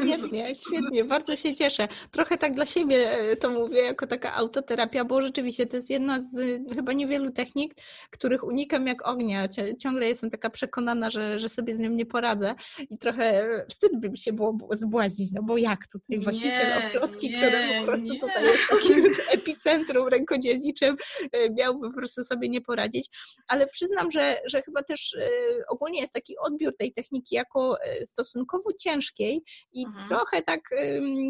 Świetnie, 0.01 0.55
świetnie, 0.55 1.03
bardzo 1.03 1.35
się 1.35 1.55
cieszę. 1.55 1.87
Trochę 2.11 2.37
tak 2.37 2.53
dla 2.53 2.65
siebie 2.65 3.11
e, 3.11 3.35
to 3.35 3.49
mówię, 3.49 3.81
jako 3.81 4.07
taka 4.07 4.33
autoterapia, 4.33 5.05
bo 5.05 5.21
rzeczywiście 5.21 5.65
to 5.65 5.77
jest 5.77 5.89
jedna 5.89 6.21
z 6.21 6.35
chyba 6.75 6.93
niewielu 6.93 7.31
technik, 7.31 7.75
których 8.11 8.43
unikam 8.43 8.87
jak 8.87 9.07
ognia. 9.07 9.47
Ciągle 9.79 10.07
jestem 10.07 10.31
taka 10.31 10.49
przekonana, 10.49 11.11
że, 11.11 11.39
że 11.39 11.49
sobie 11.49 11.75
z 11.75 11.79
nią 11.79 11.89
nie 11.89 12.05
poradzę 12.05 12.55
i 12.89 12.97
trochę 12.97 13.45
wstyd 13.69 13.99
by 13.99 14.09
mi 14.09 14.17
się 14.17 14.33
było 14.33 14.57
zbłaźnić, 14.71 15.31
no 15.31 15.43
bo 15.43 15.57
jak 15.57 15.79
tutaj 15.91 16.19
właściciel 16.19 16.83
nie, 16.83 16.89
który 17.37 17.79
po 17.79 17.85
prostu 17.85 18.13
nie. 18.13 18.19
tutaj 18.19 18.43
jest 18.45 18.69
takim 18.69 19.05
epicentrum 19.37 20.07
rękodzielniczym, 20.07 20.95
e, 21.31 21.49
miałby 21.49 21.89
po 21.89 21.97
prostu 21.97 22.23
sobie 22.23 22.49
nie 22.49 22.61
poradzić, 22.61 23.09
ale 23.47 23.67
przyznam, 23.67 24.11
że, 24.11 24.37
że 24.45 24.61
chyba 24.61 24.83
też 24.83 25.15
e, 25.19 25.29
ogólnie 25.67 26.01
jest 26.01 26.13
taki 26.13 26.37
odbiór 26.37 26.77
tej 26.77 26.93
techniki 26.93 27.35
jako 27.35 27.77
stosunkowo 28.05 28.73
ciężkiej, 28.73 29.43
i 29.73 29.85
mhm. 29.85 30.07
trochę 30.07 30.41
tak, 30.41 30.61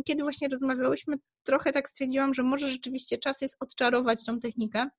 kiedy 0.06 0.24
właśnie 0.24 0.48
rozmawiałyśmy, 0.48 1.16
trochę 1.44 1.74
tak 1.74 1.90
stwierdziłam, 1.90 2.34
że 2.34 2.44
może 2.44 2.70
rzeczywiście 2.70 3.18
czas 3.18 3.42
jest 3.42 3.58
odczarować 3.60 4.26
tą 4.26 4.40
technikę. 4.40 4.90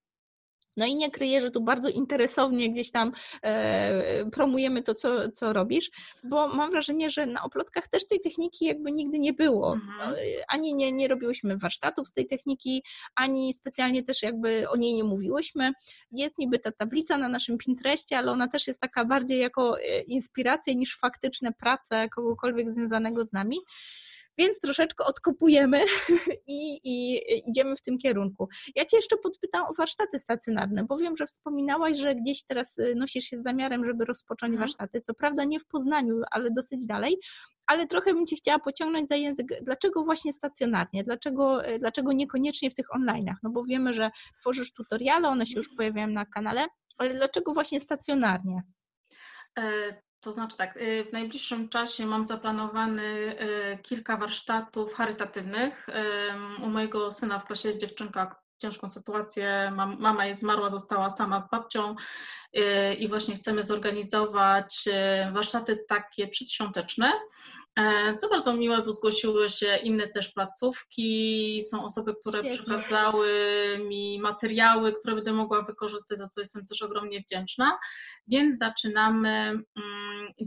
No 0.77 0.87
i 0.87 0.95
nie 0.97 1.11
kryję, 1.11 1.41
że 1.41 1.51
tu 1.51 1.61
bardzo 1.61 1.89
interesownie 1.89 2.73
gdzieś 2.73 2.91
tam 2.91 3.13
e, 3.43 4.31
promujemy 4.31 4.83
to, 4.83 4.95
co, 4.95 5.31
co 5.33 5.53
robisz, 5.53 5.91
bo 6.25 6.49
mam 6.49 6.71
wrażenie, 6.71 7.11
że 7.11 7.27
na 7.27 7.43
oplotkach 7.43 7.89
też 7.89 8.09
tej 8.09 8.21
techniki 8.21 8.65
jakby 8.65 8.93
nigdy 8.93 9.19
nie 9.19 9.33
było. 9.33 9.73
Mhm. 9.73 10.13
E, 10.13 10.17
ani 10.49 10.75
nie, 10.75 10.93
nie 10.93 11.09
robiłyśmy 11.09 11.57
warsztatów 11.57 12.09
z 12.09 12.13
tej 12.13 12.27
techniki, 12.27 12.83
ani 13.15 13.53
specjalnie 13.53 14.03
też 14.03 14.23
jakby 14.23 14.69
o 14.69 14.77
niej 14.77 14.95
nie 14.95 15.05
mówiłyśmy. 15.05 15.73
Jest 16.13 16.39
niby 16.39 16.59
ta 16.59 16.73
tablica 16.73 17.19
na 17.19 17.29
naszym 17.29 17.59
Pinterestie, 17.59 18.19
ale 18.19 18.33
ona 18.33 18.49
też 18.49 18.67
jest 18.67 18.81
taka 18.81 19.05
bardziej 19.05 19.41
jako 19.41 19.81
e, 19.81 20.01
inspiracja 20.01 20.75
niż 20.75 20.99
faktyczne 20.99 21.53
prace 21.53 22.09
kogokolwiek 22.09 22.71
związanego 22.71 23.25
z 23.25 23.33
nami 23.33 23.57
więc 24.39 24.61
troszeczkę 24.61 25.05
odkopujemy 25.05 25.85
i, 26.47 26.81
i, 26.85 27.23
idziemy 27.51 27.77
w 27.77 27.83
tym 27.83 27.99
kierunku. 27.99 28.49
Ja 28.75 28.85
Cię 28.85 28.97
jeszcze 28.97 29.17
podpytam 29.17 29.65
o 29.65 29.75
warsztaty 29.75 30.19
stacjonarne, 30.19 30.85
bo 30.85 30.97
wiem, 30.99 31.17
że 31.17 31.27
wspominałaś, 31.27 31.97
że 31.97 32.15
gdzieś 32.15 32.45
teraz 32.45 32.79
y, 32.79 32.95
nosisz 32.95 33.25
się 33.25 33.39
z 33.39 33.43
zamiarem, 33.43 33.85
żeby 33.87 34.05
rozpocząć 34.05 34.51
mhm. 34.51 34.61
warsztaty, 34.61 35.01
co 35.01 35.15
prawda 35.15 35.45
nie 35.45 35.61
w 35.61 35.67
Poznaniu, 35.67 36.21
ale 36.31 36.51
dosyć 36.51 36.87
dalej, 36.87 37.17
ale 37.67 37.87
trochę 37.87 38.15
bym 38.15 38.27
Cię 38.27 38.37
chciała 38.37 38.59
pociągnąć 38.59 39.09
za 39.09 39.17
język, 39.17 39.47
dlaczego 39.63 40.05
właśnie 40.05 40.33
stacjonarnie, 40.33 41.05
dlaczego, 41.05 41.69
y, 41.69 41.79
dlaczego 41.79 42.13
niekoniecznie 42.13 42.71
w 42.71 42.75
tych 42.75 42.87
online'ach, 42.97 43.35
no 43.43 43.51
bo 43.51 43.65
wiemy, 43.65 43.95
że 43.95 44.11
tworzysz 44.41 44.73
tutoriale, 44.73 45.29
one 45.29 45.47
się 45.47 45.59
już 45.59 45.69
pojawiają 45.77 46.07
na 46.07 46.27
kanale, 46.27 46.67
ale 46.99 47.15
dlaczego 47.15 47.53
właśnie 47.53 47.81
stacjonarnie? 47.81 48.63
To 50.27 50.33
znaczy 50.33 50.57
tak, 50.57 50.77
y, 50.77 51.05
w 51.05 51.13
najbliższym 51.13 51.69
czasie 51.69 52.07
mam 52.07 52.25
zaplanowany 52.25 53.37
y, 53.73 53.79
kilka 53.83 54.17
warsztatów 54.17 54.95
charytatywnych. 54.95 55.87
U 56.63 56.67
mojego 56.67 57.11
syna 57.11 57.39
w 57.39 57.45
klasie 57.45 57.69
jest 57.69 57.81
dziewczynka, 57.81 58.37
ciężką 58.59 58.89
sytuację. 58.89 59.73
Mama 59.99 60.27
jest 60.27 60.41
zmarła, 60.41 60.71
została 60.71 61.11
sama 61.11 61.39
z 61.39 61.51
babcią 61.51 61.95
i 62.99 63.09
właśnie 63.09 63.35
chcemy 63.35 63.63
zorganizować 63.63 64.85
warsztaty 65.33 65.85
takie 65.89 66.29
przedświąteczne. 66.29 67.13
E, 67.77 68.17
co 68.17 68.29
bardzo 68.29 68.53
miłe, 68.53 68.83
bo 68.83 68.93
zgłosiły 68.93 69.49
się 69.49 69.77
inne 69.77 70.09
też 70.09 70.29
placówki, 70.29 71.63
są 71.71 71.85
osoby, 71.85 72.15
które 72.21 72.39
Świetnie. 72.39 72.59
przekazały 72.59 73.29
mi 73.89 74.19
materiały, 74.21 74.93
które 74.93 75.15
będę 75.15 75.33
mogła 75.33 75.63
wykorzystać, 75.63 76.19
za 76.19 76.27
co 76.27 76.41
jestem 76.41 76.67
też 76.67 76.83
ogromnie 76.83 77.21
wdzięczna, 77.21 77.79
więc 78.27 78.59
zaczynamy 78.59 79.29
mm, 79.39 79.65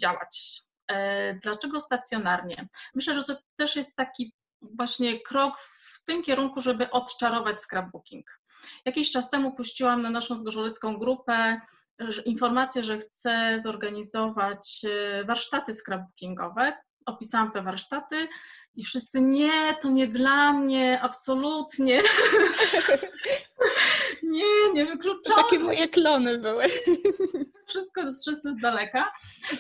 działać. 0.02 0.62
E, 0.88 1.34
dlaczego 1.34 1.82
stacjonarnie? 1.82 2.68
Myślę, 2.96 3.14
że 3.14 3.24
to 3.24 3.36
też 3.56 3.76
jest 3.76 3.96
taki 3.96 4.34
właśnie 4.62 5.22
krok 5.22 5.58
w 5.58 6.04
tym 6.06 6.24
kierunku, 6.24 6.62
żeby 6.62 6.92
odczarować 6.92 7.62
scrapbooking. 7.62 8.40
Jakiś 8.86 9.12
czas 9.12 9.30
temu 9.30 9.56
puściłam 9.56 10.02
na 10.02 10.10
naszą 10.10 10.36
zgorzolecką 10.36 10.98
grupę 10.98 11.62
informację, 12.26 12.84
że 12.84 12.98
chcę 12.98 13.60
zorganizować 13.60 14.82
e, 14.86 15.24
warsztaty 15.24 15.74
scrapbookingowe, 15.74 16.74
opisałam 17.06 17.52
te 17.52 17.62
warsztaty 17.62 18.28
i 18.76 18.84
wszyscy 18.84 19.22
nie, 19.22 19.76
to 19.82 19.90
nie 19.90 20.08
dla 20.08 20.54
mnie, 20.54 21.02
absolutnie. 21.02 22.02
nie, 24.24 24.74
nie 24.74 24.86
wykluczam. 24.86 25.36
To 25.36 25.44
takie 25.44 25.60
moje 25.60 25.90
klony 25.90 26.38
były. 26.38 26.64
Wszystko 27.68 28.02
jest 28.02 28.22
wszyscy 28.22 28.54
z 28.54 28.58
daleka, 28.58 29.12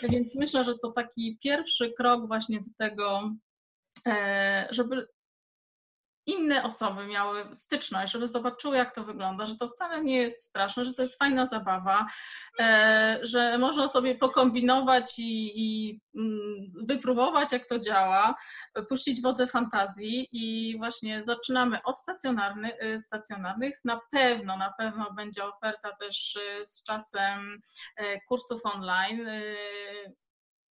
więc 0.04 0.36
myślę, 0.36 0.64
że 0.64 0.78
to 0.78 0.92
taki 0.92 1.38
pierwszy 1.44 1.94
krok 1.98 2.28
właśnie 2.28 2.60
do 2.60 2.72
tego, 2.78 3.32
e, 4.08 4.68
żeby 4.72 5.08
inne 6.26 6.64
osoby 6.64 7.08
miały 7.08 7.56
styczność, 7.56 8.14
żeby 8.14 8.28
zobaczyły, 8.28 8.78
jak 8.78 8.96
to 8.96 9.04
wygląda, 9.04 9.46
że 9.46 9.56
to 9.56 9.68
wcale 9.68 10.04
nie 10.04 10.18
jest 10.18 10.44
straszne, 10.44 10.86
że 10.86 10.94
to 10.94 11.02
jest 11.02 11.20
fajna 11.20 11.46
zabawa, 11.46 12.08
e, 12.60 13.20
że 13.22 13.58
można 13.58 13.88
sobie 13.88 14.16
pokombinować 14.16 15.20
i, 15.20 15.52
i 15.56 16.00
mm, 16.16 16.72
wypróbować, 16.88 17.52
jak 17.52 17.68
to 17.68 17.80
działa, 17.80 18.36
puścić 18.90 19.22
wodze 19.22 19.48
fantazji 19.48 20.28
i 20.32 20.78
właśnie 20.78 21.24
zaczynamy 21.24 21.84
od 21.84 22.00
stacjonarny, 22.00 22.80
e, 22.80 23.00
stacjonarnych. 23.00 23.80
Na 23.86 24.00
pewno, 24.12 24.58
na 24.58 24.74
pewno 24.78 25.14
będzie 25.14 25.46
oferta 25.46 25.96
też 25.96 26.36
e, 26.36 26.64
z 26.64 26.84
czasem 26.84 27.62
kursów 28.28 28.62
online. 28.64 29.28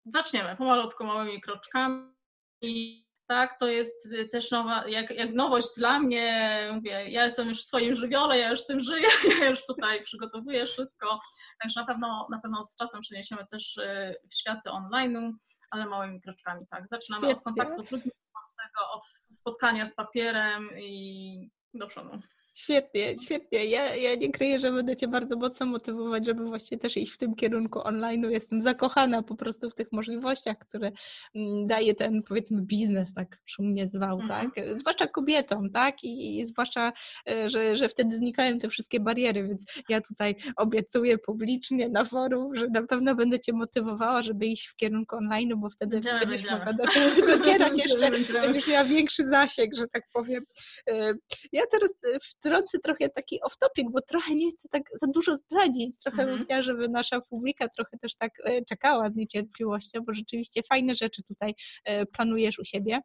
Zaczniemy 0.05 0.55
pomalutku, 0.55 1.03
małymi 1.03 1.41
kroczkami 1.41 3.06
tak, 3.27 3.59
to 3.59 3.67
jest 3.67 4.05
y, 4.05 4.29
też 4.29 4.51
nowa, 4.51 4.87
jak, 4.87 5.09
jak 5.09 5.33
nowość 5.33 5.67
dla 5.77 5.99
mnie, 5.99 6.59
mówię, 6.73 7.09
ja 7.09 7.25
jestem 7.25 7.49
już 7.49 7.61
w 7.61 7.65
swoim 7.65 7.95
żywiole, 7.95 8.39
ja 8.39 8.49
już 8.49 8.65
tym 8.65 8.79
żyję, 8.79 9.07
ja 9.39 9.49
już 9.49 9.65
tutaj 9.65 10.01
przygotowuję 10.01 10.65
wszystko, 10.65 11.19
także 11.61 11.79
na 11.79 11.85
pewno, 11.85 12.27
na 12.31 12.39
pewno 12.39 12.65
z 12.65 12.75
czasem 12.75 13.01
przeniesiemy 13.01 13.47
też 13.51 13.77
y, 13.77 14.15
w 14.29 14.35
światy 14.35 14.69
online'u, 14.69 15.31
ale 15.69 15.85
małymi 15.85 16.21
kroczkami, 16.21 16.65
tak, 16.69 16.87
zaczynamy 16.87 17.27
Świetnie. 17.27 17.37
od 17.37 17.43
kontaktu 17.43 17.83
z 17.83 17.91
ludźmi, 17.91 18.11
od 18.11 18.55
tego, 18.55 18.91
od 18.91 19.05
spotkania 19.05 19.85
z 19.85 19.95
papierem 19.95 20.69
i 20.77 21.51
do 21.73 21.87
przodu. 21.87 22.21
Świetnie, 22.57 23.15
świetnie. 23.25 23.65
Ja, 23.65 23.95
ja 23.95 24.15
nie 24.15 24.31
kryję, 24.31 24.59
że 24.59 24.71
będę 24.71 24.95
Cię 24.95 25.07
bardzo 25.07 25.35
mocno 25.35 25.65
motywować, 25.65 26.25
żeby 26.25 26.45
właśnie 26.45 26.77
też 26.77 26.97
iść 26.97 27.13
w 27.13 27.17
tym 27.17 27.35
kierunku 27.35 27.87
online. 27.87 28.31
Jestem 28.31 28.61
zakochana 28.61 29.23
po 29.23 29.35
prostu 29.35 29.69
w 29.69 29.75
tych 29.75 29.91
możliwościach, 29.91 30.57
które 30.57 30.91
mm, 31.35 31.67
daje 31.67 31.95
ten, 31.95 32.23
powiedzmy, 32.23 32.61
biznes, 32.61 33.13
tak 33.13 33.37
szumnie 33.45 33.87
zwał, 33.87 34.19
mhm. 34.19 34.51
tak? 34.51 34.77
Zwłaszcza 34.77 35.07
kobietom, 35.07 35.69
tak? 35.69 36.03
I, 36.03 36.39
I, 36.39 36.45
zwłaszcza, 36.45 36.93
e, 37.29 37.49
że, 37.49 37.75
że 37.75 37.89
wtedy 37.89 38.17
znikają 38.17 38.57
te 38.57 38.69
wszystkie 38.69 38.99
bariery, 38.99 39.47
więc 39.47 39.65
ja 39.89 40.01
tutaj 40.01 40.35
obiecuję 40.55 41.17
publicznie 41.17 41.89
na 41.89 42.05
forum, 42.05 42.55
że 42.55 42.67
na 42.67 42.87
pewno 42.87 43.15
będę 43.15 43.39
Cię 43.39 43.53
motywowała, 43.53 44.21
żeby 44.21 44.45
iść 44.45 44.67
w 44.67 44.75
kierunku 44.75 45.15
online, 45.15 45.53
bo 45.57 45.69
wtedy 45.69 45.95
będziemy, 45.95 46.19
będziesz 46.19 46.43
będziemy. 46.43 46.65
mogła 46.65 46.85
docierać 47.37 47.77
jeszcze, 47.77 48.11
będziesz 48.41 48.67
miała 48.67 48.83
większy 48.83 49.25
zasięg, 49.25 49.75
że 49.75 49.87
tak 49.87 50.03
powiem. 50.13 50.43
E, 50.89 51.13
ja 51.51 51.63
teraz 51.71 51.95
w 52.21 52.46
wtrącę 52.47 52.79
trochę 52.79 53.09
taki 53.09 53.39
off-topic, 53.41 53.91
bo 53.91 54.01
trochę 54.01 54.35
nie 54.35 54.51
chcę 54.51 54.69
tak 54.71 54.83
za 55.01 55.07
dużo 55.07 55.37
zdradzić. 55.37 55.99
Trochę 55.99 56.21
mhm. 56.21 56.37
bym 56.37 56.45
chciała, 56.45 56.61
żeby 56.61 56.89
nasza 56.89 57.21
publika 57.21 57.67
trochę 57.69 57.97
też 58.01 58.15
tak 58.15 58.31
e, 58.43 58.65
czekała 58.65 59.09
z 59.09 59.15
niecierpliwością, 59.15 60.01
bo 60.01 60.13
rzeczywiście 60.13 60.61
fajne 60.69 60.95
rzeczy 60.95 61.23
tutaj 61.23 61.53
e, 61.85 62.05
planujesz 62.05 62.59
u 62.59 62.65
siebie. 62.65 63.01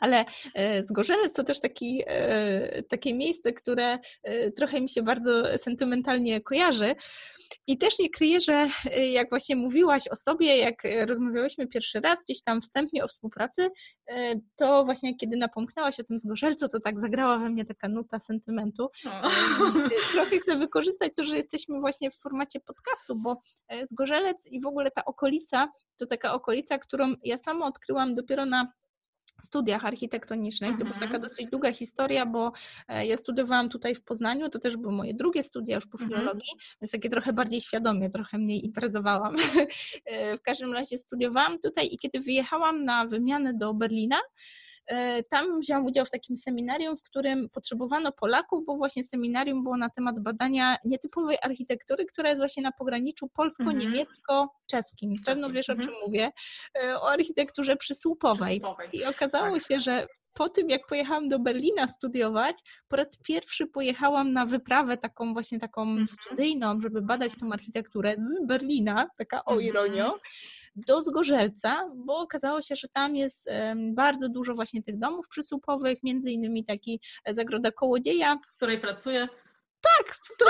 Ale 0.00 0.24
Zgorzelec 0.80 1.32
to 1.32 1.44
też 1.44 1.60
taki, 1.60 2.02
takie 2.88 3.14
miejsce, 3.14 3.52
które 3.52 3.98
trochę 4.56 4.80
mi 4.80 4.88
się 4.88 5.02
bardzo 5.02 5.58
sentymentalnie 5.58 6.40
kojarzy, 6.40 6.94
i 7.66 7.78
też 7.78 7.98
nie 7.98 8.10
kryję, 8.10 8.40
że 8.40 8.68
y, 8.98 9.06
jak 9.06 9.30
właśnie 9.30 9.56
mówiłaś 9.56 10.08
o 10.08 10.16
sobie, 10.16 10.56
jak 10.56 10.84
y, 10.84 11.06
rozmawiałyśmy 11.06 11.66
pierwszy 11.66 12.00
raz 12.00 12.18
gdzieś 12.24 12.42
tam 12.42 12.62
wstępnie 12.62 13.04
o 13.04 13.08
współpracy, 13.08 13.70
y, 14.10 14.40
to 14.56 14.84
właśnie 14.84 15.16
kiedy 15.16 15.36
napomknęłaś 15.36 16.00
o 16.00 16.04
tym 16.04 16.20
zgorzelcu, 16.20 16.68
to 16.68 16.80
tak 16.80 17.00
zagrała 17.00 17.38
we 17.38 17.50
mnie 17.50 17.64
taka 17.64 17.88
nuta 17.88 18.18
sentymentu. 18.20 18.88
Trochę 20.12 20.38
chcę 20.38 20.56
wykorzystać 20.56 21.12
to, 21.16 21.24
że 21.24 21.36
jesteśmy 21.36 21.80
właśnie 21.80 22.10
w 22.10 22.16
formacie 22.16 22.60
podcastu, 22.60 23.16
bo 23.16 23.40
zgorzelec 23.82 24.46
i 24.50 24.60
w 24.60 24.66
ogóle 24.66 24.90
ta 24.90 25.04
okolica 25.04 25.68
to 25.96 26.06
taka 26.06 26.32
okolica, 26.32 26.78
którą 26.78 27.14
ja 27.24 27.38
sama 27.38 27.66
odkryłam 27.66 28.14
dopiero 28.14 28.46
na 28.46 28.72
studiach 29.42 29.84
architektonicznych. 29.84 30.78
To 30.78 30.84
była 30.84 30.94
taka 30.94 31.04
mhm. 31.04 31.22
dosyć 31.22 31.46
długa 31.50 31.72
historia, 31.72 32.26
bo 32.26 32.52
e, 32.88 33.06
ja 33.06 33.16
studiowałam 33.16 33.68
tutaj 33.68 33.94
w 33.94 34.04
Poznaniu, 34.04 34.48
to 34.48 34.58
też 34.58 34.76
były 34.76 34.92
moje 34.92 35.14
drugie 35.14 35.42
studia 35.42 35.74
już 35.74 35.86
po 35.86 35.98
mhm. 35.98 36.10
filologii, 36.10 36.52
więc 36.82 36.92
takie 36.92 37.10
trochę 37.10 37.32
bardziej 37.32 37.60
świadomie, 37.60 38.10
trochę 38.10 38.38
mniej 38.38 38.64
imprezowałam. 38.64 39.36
E, 40.06 40.36
w 40.36 40.42
każdym 40.42 40.72
razie 40.72 40.98
studiowałam 40.98 41.58
tutaj 41.58 41.88
i 41.92 41.98
kiedy 41.98 42.20
wyjechałam 42.20 42.84
na 42.84 43.06
wymianę 43.06 43.54
do 43.54 43.74
Berlina, 43.74 44.16
tam 45.30 45.60
wziąłam 45.60 45.86
udział 45.86 46.06
w 46.06 46.10
takim 46.10 46.36
seminarium, 46.36 46.96
w 46.96 47.02
którym 47.02 47.48
potrzebowano 47.48 48.12
Polaków, 48.12 48.64
bo 48.66 48.76
właśnie 48.76 49.04
seminarium 49.04 49.62
było 49.62 49.76
na 49.76 49.90
temat 49.90 50.20
badania 50.20 50.76
nietypowej 50.84 51.36
architektury, 51.42 52.06
która 52.06 52.28
jest 52.28 52.40
właśnie 52.40 52.62
na 52.62 52.72
pograniczu 52.72 53.28
polsko-niemiecko-czeskim. 53.28 55.14
Pewno 55.26 55.50
wiesz, 55.50 55.70
o 55.70 55.74
czym 55.74 55.82
mhm. 55.82 56.00
mówię. 56.06 56.32
E, 56.82 56.96
o 56.96 57.10
architekturze 57.10 57.76
przysłupowej. 57.76 58.60
przysłupowej. 58.60 58.88
I 58.92 59.04
okazało 59.04 59.58
tak. 59.58 59.68
się, 59.68 59.80
że 59.80 60.06
po 60.34 60.48
tym, 60.48 60.70
jak 60.70 60.86
pojechałam 60.86 61.28
do 61.28 61.38
Berlina 61.38 61.88
studiować, 61.88 62.56
po 62.88 62.96
raz 62.96 63.16
pierwszy 63.16 63.66
pojechałam 63.66 64.32
na 64.32 64.46
wyprawę 64.46 64.96
taką 64.96 65.32
właśnie 65.32 65.60
taką 65.60 65.82
mhm. 65.82 66.06
studyjną, 66.06 66.80
żeby 66.80 67.02
badać 67.02 67.32
tą 67.40 67.52
architekturę 67.52 68.14
z 68.18 68.46
Berlina, 68.46 69.08
taka 69.18 69.44
o 69.44 69.60
ironio. 69.60 70.18
Do 70.76 71.02
Zgorzelca, 71.02 71.90
bo 71.94 72.18
okazało 72.18 72.62
się, 72.62 72.76
że 72.76 72.88
tam 72.88 73.16
jest 73.16 73.50
bardzo 73.92 74.28
dużo 74.28 74.54
właśnie 74.54 74.82
tych 74.82 74.98
domów 74.98 75.28
przysłupowych, 75.28 75.98
między 76.02 76.30
innymi 76.30 76.64
taki 76.64 77.00
e, 77.24 77.34
Zagroda 77.34 77.72
Kołodzieja. 77.72 78.38
W 78.52 78.56
której 78.56 78.80
pracuję. 78.80 79.28
Tak, 79.82 80.16
to 80.38 80.46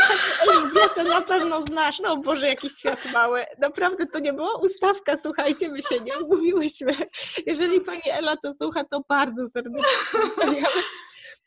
Oliwia, 0.51 0.89
to 0.89 1.03
na 1.03 1.21
pewno 1.21 1.63
znasz. 1.63 2.01
No 2.01 2.17
Boże, 2.17 2.49
jakiś 2.49 2.73
świat 2.73 3.13
mały. 3.13 3.45
Naprawdę 3.59 4.07
to 4.07 4.19
nie 4.19 4.33
była 4.33 4.57
ustawka, 4.59 5.17
słuchajcie, 5.17 5.69
my 5.69 5.83
się 5.83 6.01
nie 6.01 6.19
umówiłyśmy. 6.19 6.93
Jeżeli 7.47 7.81
pani 7.81 8.03
Ela 8.11 8.37
to 8.37 8.55
słucha, 8.63 8.85
to 8.85 9.05
bardzo 9.09 9.49
serdecznie 9.49 9.89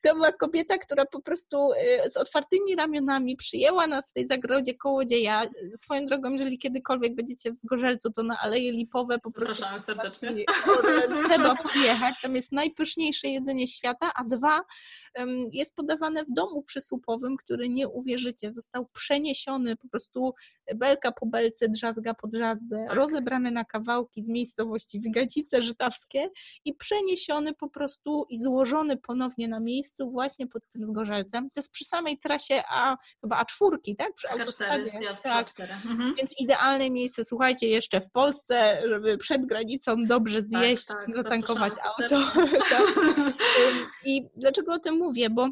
to 0.06 0.16
była 0.16 0.32
kobieta, 0.32 0.78
która 0.78 1.06
po 1.06 1.22
prostu 1.22 1.72
y, 2.06 2.10
z 2.10 2.18
otwartymi 2.18 2.76
ramionami 2.76 3.36
przyjęła 3.38 3.88
nas 3.88 4.10
w 4.10 4.14
tej 4.14 4.28
zagrodzie 4.28 4.74
Kołodzieja. 4.74 5.44
Swoją 5.76 6.06
drogą, 6.06 6.32
jeżeli 6.32 6.60
kiedykolwiek 6.60 7.16
będziecie 7.16 7.52
w 7.52 7.58
Zgorzelcu, 7.58 8.12
to 8.12 8.24
na 8.24 8.40
Aleje 8.40 8.72
Lipowe 8.72 9.20
po 9.20 9.32
prostu 9.32 9.54
Zapraszamy 9.54 9.80
serdecznie. 9.80 10.46
trzeba 11.18 11.56
podjechać. 11.56 12.22
Tam 12.22 12.36
jest 12.36 12.52
najpyszniejsze 12.52 13.28
jedzenie 13.28 13.68
świata, 13.68 14.12
a 14.16 14.24
dwa, 14.24 14.62
jest 15.52 15.76
podawane 15.76 16.26
w 16.26 16.32
domu 16.32 16.64
przysłupowym, 16.64 17.38
który 17.38 17.70
nie 17.70 17.88
uwierzycie, 17.88 18.52
został 18.54 18.86
przeniesiony 18.86 19.76
po 19.76 19.88
prostu 19.88 20.34
belka 20.76 21.12
po 21.12 21.26
belce, 21.26 21.70
drzazga 21.70 22.14
po 22.14 22.28
drzazdę, 22.28 22.86
tak. 22.88 22.96
rozebrany 22.96 23.52
na 23.52 23.66
kawałki 23.66 24.24
z 24.24 24.30
miejscowości 24.30 25.00
Wygadzice 25.00 25.62
Żytawskie 25.62 26.30
i 26.66 26.74
przeniesiony 26.74 27.54
po 27.54 27.70
prostu 27.70 28.26
i 28.30 28.40
złożony 28.40 28.98
ponownie 28.98 29.48
na 29.48 29.60
miejscu 29.60 30.12
właśnie 30.12 30.48
pod 30.48 30.64
tym 30.74 30.86
Zgorzelcem. 30.86 31.50
To 31.50 31.60
jest 31.60 31.72
przy 31.72 31.86
samej 31.86 32.20
trasie 32.20 32.62
A, 32.70 32.98
chyba 33.22 33.44
A4, 33.44 33.96
tak? 33.98 34.14
Przy 34.14 34.30
autostradzie. 34.30 34.92
Tak. 35.24 35.60
Mhm. 35.60 36.16
Więc 36.18 36.40
idealne 36.40 36.90
miejsce, 36.90 37.26
słuchajcie, 37.26 37.68
jeszcze 37.68 38.02
w 38.02 38.12
Polsce, 38.12 38.82
żeby 38.90 39.18
przed 39.18 39.46
granicą 39.46 39.96
dobrze 40.04 40.42
tak, 40.42 40.46
zjeść, 40.46 40.86
tak, 40.86 40.98
tak, 41.06 41.16
zatankować 41.16 41.74
auto. 41.84 42.20
I 44.06 44.28
dlaczego 44.36 44.74
o 44.74 44.80
tym 44.80 44.96
mówię? 44.96 45.05
Bo 45.30 45.50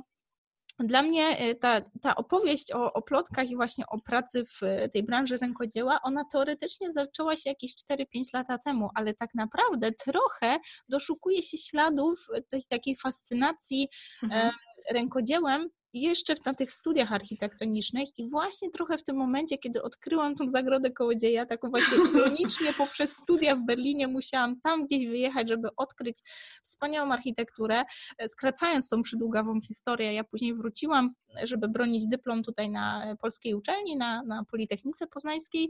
dla 0.79 1.01
mnie 1.01 1.50
y, 1.50 1.55
ta, 1.55 1.81
ta 2.01 2.15
opowieść 2.15 2.72
o, 2.72 2.93
o 2.93 3.01
plotkach 3.01 3.50
i 3.50 3.55
właśnie 3.55 3.86
o 3.88 4.01
pracy 4.01 4.45
w 4.45 4.62
tej 4.93 5.03
branży 5.03 5.38
rękodzieła, 5.38 6.00
ona 6.03 6.25
teoretycznie 6.31 6.93
zaczęła 6.93 7.36
się 7.36 7.50
jakieś 7.50 7.74
4-5 7.91 8.05
lata 8.33 8.57
temu, 8.57 8.89
ale 8.95 9.13
tak 9.13 9.29
naprawdę 9.36 9.91
trochę 9.91 10.60
doszukuje 10.89 11.43
się 11.43 11.57
śladów 11.57 12.27
tej 12.50 12.65
takiej 12.69 12.95
fascynacji 12.95 13.89
mhm. 14.24 14.51
rękodziełem 14.91 15.69
jeszcze 15.93 16.35
na 16.45 16.53
tych 16.53 16.71
studiach 16.71 17.12
architektonicznych 17.12 18.19
i 18.19 18.29
właśnie 18.29 18.71
trochę 18.71 18.97
w 18.97 19.03
tym 19.03 19.15
momencie, 19.15 19.57
kiedy 19.57 19.81
odkryłam 19.81 20.35
tą 20.35 20.50
zagrodę 20.50 20.91
Kołodzieja, 20.91 21.45
taką 21.45 21.69
właśnie 21.69 21.97
ironicznie 22.13 22.73
poprzez 22.77 23.15
studia 23.15 23.55
w 23.55 23.65
Berlinie 23.65 24.07
musiałam 24.07 24.62
tam 24.62 24.86
gdzieś 24.86 25.08
wyjechać, 25.08 25.49
żeby 25.49 25.67
odkryć 25.77 26.17
wspaniałą 26.63 27.12
architekturę, 27.12 27.84
e, 28.17 28.29
skracając 28.29 28.89
tą 28.89 29.01
przydługawą 29.01 29.62
historię, 29.62 30.13
ja 30.13 30.23
później 30.23 30.53
wróciłam, 30.53 31.13
żeby 31.43 31.67
bronić 31.67 32.08
dyplom 32.08 32.43
tutaj 32.43 32.69
na 32.69 33.15
polskiej 33.21 33.53
uczelni, 33.53 33.97
na, 33.97 34.23
na 34.23 34.45
Politechnice 34.51 35.08
Poznańskiej. 35.08 35.69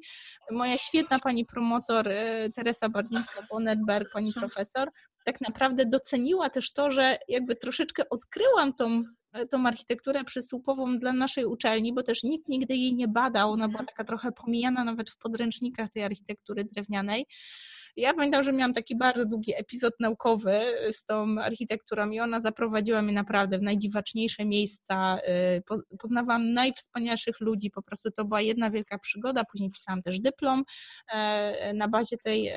Moja 0.51 0.77
świetna 0.77 1.19
pani 1.19 1.45
promotor 1.45 2.07
e, 2.07 2.49
Teresa 2.49 2.89
Bardzińska-Bonetberg, 2.89 4.05
pani 4.13 4.33
profesor, 4.33 4.89
tak 5.25 5.41
naprawdę 5.41 5.85
doceniła 5.85 6.49
też 6.49 6.73
to, 6.73 6.91
że 6.91 7.17
jakby 7.27 7.55
troszeczkę 7.55 8.09
odkryłam 8.09 8.73
tą 8.73 9.03
tą 9.49 9.67
architekturę 9.67 10.23
przysłupową 10.23 10.99
dla 10.99 11.13
naszej 11.13 11.45
uczelni, 11.45 11.93
bo 11.93 12.03
też 12.03 12.23
nikt 12.23 12.47
nigdy 12.47 12.75
jej 12.75 12.93
nie 12.93 13.07
badał. 13.07 13.51
Ona 13.51 13.67
była 13.67 13.83
taka 13.83 14.03
trochę 14.03 14.31
pomijana 14.31 14.83
nawet 14.83 15.09
w 15.09 15.17
podręcznikach 15.17 15.91
tej 15.91 16.03
architektury 16.03 16.63
drewnianej. 16.63 17.25
Ja 17.95 18.13
pamiętam, 18.13 18.43
że 18.43 18.53
miałam 18.53 18.73
taki 18.73 18.97
bardzo 18.97 19.25
długi 19.25 19.53
epizod 19.55 19.93
naukowy 19.99 20.61
z 20.91 21.05
tą 21.05 21.41
architekturą 21.41 22.09
i 22.09 22.19
ona 22.19 22.41
zaprowadziła 22.41 23.01
mnie 23.01 23.13
naprawdę 23.13 23.57
w 23.57 23.61
najdziwaczniejsze 23.61 24.45
miejsca. 24.45 25.17
Y, 25.59 25.97
poznawałam 25.99 26.53
najwspanialszych 26.53 27.39
ludzi, 27.39 27.71
po 27.71 27.81
prostu 27.81 28.11
to 28.11 28.25
była 28.25 28.41
jedna 28.41 28.69
wielka 28.69 28.99
przygoda. 28.99 29.43
Później 29.51 29.71
pisałam 29.71 30.03
też 30.03 30.19
dyplom. 30.19 30.63
E, 31.13 31.73
na 31.73 31.87
bazie 31.87 32.17
tej, 32.17 32.51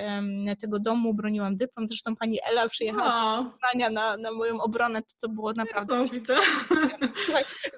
tego 0.60 0.78
domu 0.78 1.14
broniłam 1.14 1.56
dyplom. 1.56 1.88
Zresztą 1.88 2.16
pani 2.16 2.38
Ela 2.50 2.68
przyjechała 2.68 3.42
z 3.42 3.52
Poznania 3.52 3.90
na, 3.90 4.16
na 4.16 4.32
moją 4.32 4.60
obronę, 4.60 5.02
to, 5.02 5.14
to 5.20 5.28
było 5.28 5.52
naprawdę... 5.52 6.04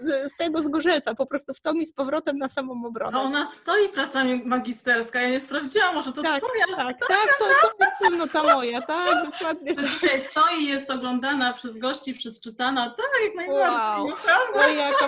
Z, 0.00 0.32
z 0.32 0.36
tego 0.36 0.62
zgorzelca, 0.62 1.14
po 1.14 1.26
prostu 1.26 1.54
w 1.54 1.60
to 1.60 1.74
mi 1.74 1.86
z 1.86 1.92
powrotem 1.92 2.38
na 2.38 2.48
samą 2.48 2.86
obronę. 2.86 3.12
No 3.12 3.22
ona 3.22 3.44
stoi 3.44 3.88
praca 3.88 4.24
magisterska, 4.44 5.20
ja 5.20 5.30
nie 5.30 5.40
sprawdziłam, 5.40 5.94
może 5.94 6.12
to 6.12 6.22
tak, 6.22 6.42
twoja. 6.42 6.76
Tak, 6.76 6.98
tak, 7.08 7.38
to 7.38 7.47
to 7.48 7.84
jest 7.84 7.94
wspólnota 7.94 8.54
moja, 8.54 8.82
tak, 8.82 9.30
dokładnie. 9.30 9.74
To 9.74 9.82
dzisiaj 9.82 10.22
stoi, 10.22 10.66
jest 10.66 10.90
oglądana 10.90 11.52
przez 11.52 11.78
gości, 11.78 12.14
przeczytana, 12.14 12.90
tak, 12.90 13.10
jak 13.24 13.34
najbardziej, 13.34 13.72
wow. 13.72 14.08
naprawdę. 14.08 14.74
Jaka, 14.74 15.06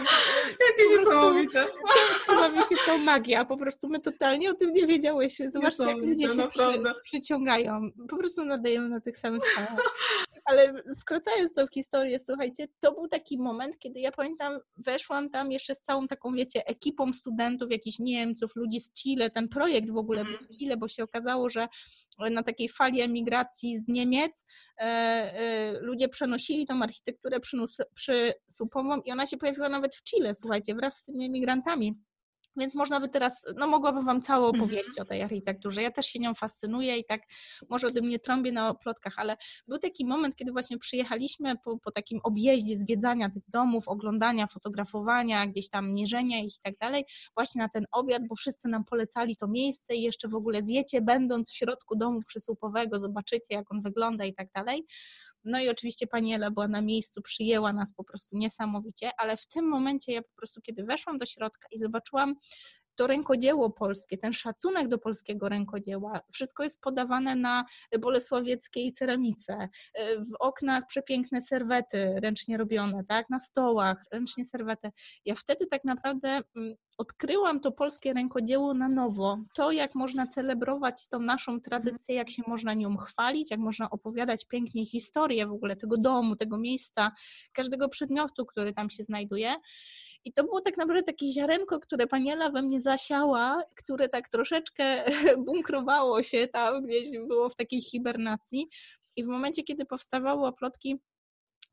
Jakie 0.68 0.98
niesamowite. 0.98 1.66
Niesamowicie 2.29 2.76
to 2.87 2.98
magia, 2.98 3.44
po 3.44 3.57
prostu 3.57 3.88
my 3.88 4.00
totalnie 4.00 4.50
o 4.50 4.55
tym 4.55 4.72
nie 4.72 4.87
wiedziałyśmy. 4.87 5.50
Zobaczcie, 5.50 5.85
jak 5.85 5.96
ludzie 5.96 6.29
się 6.29 6.48
przy, 6.48 6.83
przyciągają, 7.03 7.90
po 8.09 8.16
prostu 8.16 8.44
nadają 8.44 8.83
na 8.83 9.00
tych 9.00 9.18
samych 9.18 9.55
falach. 9.55 9.94
Ale 10.44 10.83
skracając 10.94 11.55
tą 11.55 11.66
historię, 11.66 12.20
słuchajcie, 12.20 12.68
to 12.81 12.92
był 12.92 13.09
taki 13.09 13.38
moment, 13.38 13.79
kiedy 13.79 14.00
ja 14.00 14.12
pamiętam, 14.12 14.61
weszłam 14.76 15.31
tam 15.31 15.53
jeszcze 15.53 15.74
z 15.74 15.83
całą 15.83 16.09
taką, 16.09 16.35
wiecie, 16.35 16.66
ekipą 16.66 17.12
studentów, 17.12 17.70
jakichś 17.70 17.98
Niemców, 17.98 18.57
ludzi 18.57 18.81
z 18.81 18.92
Chile, 18.92 19.31
ten 19.31 19.48
projekt 19.48 19.90
w 19.90 19.96
ogóle 19.96 20.24
był 20.24 20.38
z 20.40 20.59
Chile, 20.59 20.76
bo 20.76 20.88
się 20.88 21.03
okazało, 21.05 21.48
że 21.48 21.68
na 22.30 22.42
takiej 22.42 22.68
fali 22.68 23.00
emigracji 23.00 23.78
z 23.78 23.88
Niemiec 23.88 24.44
e, 24.78 24.83
e, 24.83 25.72
ludzie 25.80 26.09
przenosili 26.09 26.66
tą 26.66 26.83
architekturę 26.83 27.40
przysłupową 27.94 29.00
i 29.00 29.12
ona 29.12 29.26
się 29.26 29.37
pojawiła 29.37 29.68
nawet 29.68 29.96
w 29.96 30.02
Chile, 30.02 30.35
słuchajcie, 30.35 30.74
wraz 30.74 30.98
z 30.98 31.04
tymi 31.04 31.24
emigrantami. 31.24 31.94
Więc 32.60 32.74
można 32.74 33.00
by 33.00 33.08
teraz, 33.08 33.46
no 33.56 33.66
mogłabym 33.66 34.04
Wam 34.04 34.22
całą 34.22 34.46
mhm. 34.46 34.64
opowieść 34.64 34.98
o 35.00 35.04
tej 35.04 35.22
architekturze. 35.22 35.82
Ja 35.82 35.90
też 35.90 36.06
się 36.06 36.18
nią 36.18 36.34
fascynuję 36.34 36.98
i 36.98 37.04
tak 37.04 37.22
może 37.68 37.86
ode 37.86 38.00
mnie 38.00 38.18
trąbię 38.18 38.52
na 38.52 38.74
plotkach, 38.74 39.14
ale 39.16 39.36
był 39.68 39.78
taki 39.78 40.06
moment, 40.06 40.36
kiedy 40.36 40.52
właśnie 40.52 40.78
przyjechaliśmy 40.78 41.54
po, 41.64 41.78
po 41.78 41.90
takim 41.90 42.20
objeździe 42.22 42.76
zwiedzania 42.76 43.30
tych 43.30 43.42
domów, 43.48 43.88
oglądania, 43.88 44.46
fotografowania, 44.46 45.46
gdzieś 45.46 45.68
tam 45.68 45.92
mierzenia 45.92 46.40
ich 46.40 46.56
i 46.56 46.60
tak 46.62 46.78
dalej, 46.78 47.04
właśnie 47.36 47.62
na 47.62 47.68
ten 47.68 47.86
obiad, 47.92 48.22
bo 48.28 48.34
wszyscy 48.34 48.68
nam 48.68 48.84
polecali 48.84 49.36
to 49.36 49.48
miejsce 49.48 49.94
i 49.94 50.02
jeszcze 50.02 50.28
w 50.28 50.34
ogóle 50.34 50.62
zjecie, 50.62 51.00
będąc 51.00 51.50
w 51.50 51.56
środku 51.56 51.96
domu 51.96 52.22
przysłupowego, 52.26 53.00
zobaczycie 53.00 53.54
jak 53.54 53.72
on 53.72 53.82
wygląda 53.82 54.24
i 54.24 54.34
tak 54.34 54.48
dalej. 54.54 54.86
No 55.44 55.61
i 55.61 55.68
oczywiście 55.68 56.07
pani 56.07 56.35
Ela 56.35 56.50
była 56.50 56.68
na 56.68 56.81
miejscu, 56.81 57.22
przyjęła 57.22 57.72
nas 57.72 57.94
po 57.94 58.05
prostu 58.05 58.37
niesamowicie, 58.37 59.11
ale 59.18 59.37
w 59.37 59.46
tym 59.46 59.68
momencie 59.68 60.12
ja 60.12 60.22
po 60.22 60.35
prostu, 60.37 60.61
kiedy 60.61 60.85
weszłam 60.85 61.18
do 61.18 61.26
środka 61.26 61.68
i 61.70 61.79
zobaczyłam 61.79 62.35
to 63.00 63.06
rękodzieło 63.06 63.70
polskie, 63.70 64.18
ten 64.18 64.32
szacunek 64.32 64.88
do 64.88 64.98
polskiego 64.98 65.48
rękodzieła, 65.48 66.20
wszystko 66.32 66.62
jest 66.62 66.80
podawane 66.80 67.36
na 67.36 67.64
bolesławieckiej 68.00 68.92
ceramice, 68.92 69.68
w 70.18 70.34
oknach 70.40 70.86
przepiękne 70.86 71.42
serwety 71.42 72.14
ręcznie 72.22 72.56
robione, 72.56 73.04
tak, 73.04 73.30
na 73.30 73.38
stołach 73.38 74.04
ręcznie 74.12 74.44
serwety. 74.44 74.90
Ja 75.24 75.34
wtedy 75.34 75.66
tak 75.66 75.84
naprawdę 75.84 76.28
mm, 76.56 76.74
odkryłam 76.98 77.60
to 77.60 77.72
polskie 77.72 78.12
rękodzieło 78.12 78.74
na 78.74 78.88
nowo. 78.88 79.38
To, 79.54 79.72
jak 79.72 79.94
można 79.94 80.26
celebrować 80.26 81.08
tą 81.08 81.18
naszą 81.18 81.60
tradycję, 81.60 82.14
jak 82.14 82.30
się 82.30 82.42
można 82.46 82.74
nią 82.74 82.96
chwalić, 82.96 83.50
jak 83.50 83.60
można 83.60 83.90
opowiadać 83.90 84.46
pięknie 84.46 84.86
historię 84.86 85.46
w 85.46 85.52
ogóle 85.52 85.76
tego 85.76 85.96
domu, 85.96 86.36
tego 86.36 86.58
miejsca, 86.58 87.12
każdego 87.52 87.88
przedmiotu, 87.88 88.46
który 88.46 88.72
tam 88.72 88.90
się 88.90 89.04
znajduje. 89.04 89.56
I 90.24 90.33
to 90.33 90.44
było 90.44 90.61
tak 90.61 90.76
naprawdę 90.76 91.02
takie 91.02 91.33
ziarenko, 91.33 91.80
które 91.80 92.06
paniela 92.06 92.50
we 92.50 92.62
mnie 92.62 92.80
zasiała, 92.80 93.62
które 93.76 94.09
tak 94.09 94.28
troszeczkę 94.28 95.04
bunkrowało 95.46 96.22
się 96.22 96.48
tam, 96.48 96.87
gdzieś 96.87 97.11
było 97.11 97.48
w 97.48 97.56
takiej 97.56 97.83
hibernacji. 97.83 98.68
I 99.16 99.24
w 99.24 99.26
momencie, 99.26 99.62
kiedy 99.62 99.85
powstawały 99.85 100.46
oplotki, 100.46 101.00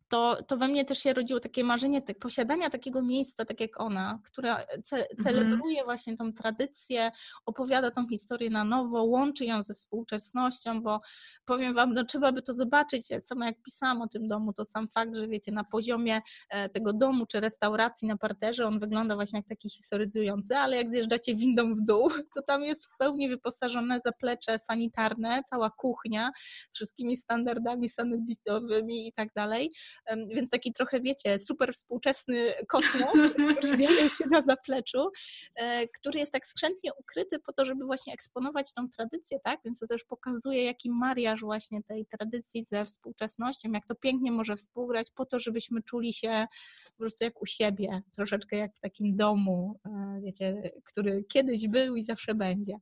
to, 0.09 0.37
to 0.47 0.57
we 0.57 0.67
mnie 0.67 0.85
też 0.85 0.99
się 0.99 1.13
rodziło 1.13 1.39
takie 1.39 1.63
marzenie 1.63 2.01
posiadania 2.01 2.69
takiego 2.69 3.01
miejsca, 3.01 3.45
tak 3.45 3.59
jak 3.59 3.79
ona, 3.79 4.19
która 4.23 4.65
ce, 4.83 4.97
mhm. 4.97 5.23
celebruje 5.23 5.83
właśnie 5.83 6.17
tą 6.17 6.33
tradycję, 6.33 7.11
opowiada 7.45 7.91
tą 7.91 8.07
historię 8.07 8.49
na 8.49 8.63
nowo, 8.63 9.03
łączy 9.03 9.45
ją 9.45 9.63
ze 9.63 9.73
współczesnością, 9.73 10.81
bo 10.81 11.01
powiem 11.45 11.73
Wam, 11.73 11.93
no 11.93 12.03
trzeba 12.05 12.31
by 12.31 12.41
to 12.41 12.53
zobaczyć. 12.53 13.09
Ja 13.09 13.19
sama 13.19 13.45
jak 13.45 13.61
pisałam 13.63 14.01
o 14.01 14.07
tym 14.07 14.27
domu, 14.27 14.53
to 14.53 14.65
sam 14.65 14.87
fakt, 14.87 15.15
że 15.15 15.27
wiecie, 15.27 15.51
na 15.51 15.63
poziomie 15.63 16.21
e, 16.49 16.69
tego 16.69 16.93
domu 16.93 17.25
czy 17.25 17.39
restauracji 17.39 18.07
na 18.07 18.17
parterze 18.17 18.67
on 18.67 18.79
wygląda 18.79 19.15
właśnie 19.15 19.39
jak 19.39 19.47
taki 19.47 19.69
historyzujący, 19.69 20.57
ale 20.57 20.77
jak 20.77 20.89
zjeżdżacie 20.89 21.35
windą 21.35 21.75
w 21.75 21.81
dół, 21.81 22.09
to 22.35 22.41
tam 22.47 22.63
jest 22.63 22.85
w 22.85 22.97
pełni 22.97 23.29
wyposażone 23.29 23.99
zaplecze 23.99 24.59
sanitarne, 24.59 25.41
cała 25.49 25.69
kuchnia 25.69 26.31
z 26.69 26.75
wszystkimi 26.75 27.17
standardami 27.17 27.89
sanepidowymi 27.89 29.07
i 29.07 29.13
tak 29.13 29.29
dalej. 29.35 29.73
Więc 30.15 30.49
taki 30.49 30.73
trochę, 30.73 31.01
wiecie, 31.01 31.39
super 31.39 31.73
współczesny 31.73 32.53
kosmos, 32.67 33.13
który 33.57 33.77
dzieje 33.77 34.09
się 34.09 34.25
na 34.31 34.41
zapleczu, 34.41 35.09
e, 35.55 35.87
który 35.87 36.19
jest 36.19 36.31
tak 36.31 36.47
skrzętnie 36.47 36.91
ukryty 36.93 37.39
po 37.39 37.53
to, 37.53 37.65
żeby 37.65 37.85
właśnie 37.85 38.13
eksponować 38.13 38.73
tą 38.73 38.89
tradycję, 38.89 39.39
tak? 39.43 39.59
Więc 39.65 39.79
to 39.79 39.87
też 39.87 40.03
pokazuje, 40.03 40.63
jaki 40.63 40.89
mariaż 40.89 41.41
właśnie 41.41 41.83
tej 41.83 42.05
tradycji 42.05 42.63
ze 42.63 42.85
współczesnością, 42.85 43.71
jak 43.71 43.87
to 43.87 43.95
pięknie 43.95 44.31
może 44.31 44.57
współgrać 44.57 45.11
po 45.11 45.25
to, 45.25 45.39
żebyśmy 45.39 45.83
czuli 45.83 46.13
się 46.13 46.47
po 46.85 46.97
prostu 46.97 47.23
jak 47.23 47.41
u 47.41 47.45
siebie, 47.45 48.01
troszeczkę 48.15 48.57
jak 48.57 48.75
w 48.75 48.79
takim 48.79 49.17
domu, 49.17 49.79
e, 49.85 50.19
wiecie, 50.23 50.71
który 50.85 51.23
kiedyś 51.23 51.67
był 51.67 51.95
i 51.95 52.03
zawsze 52.03 52.35
będzie. 52.35 52.79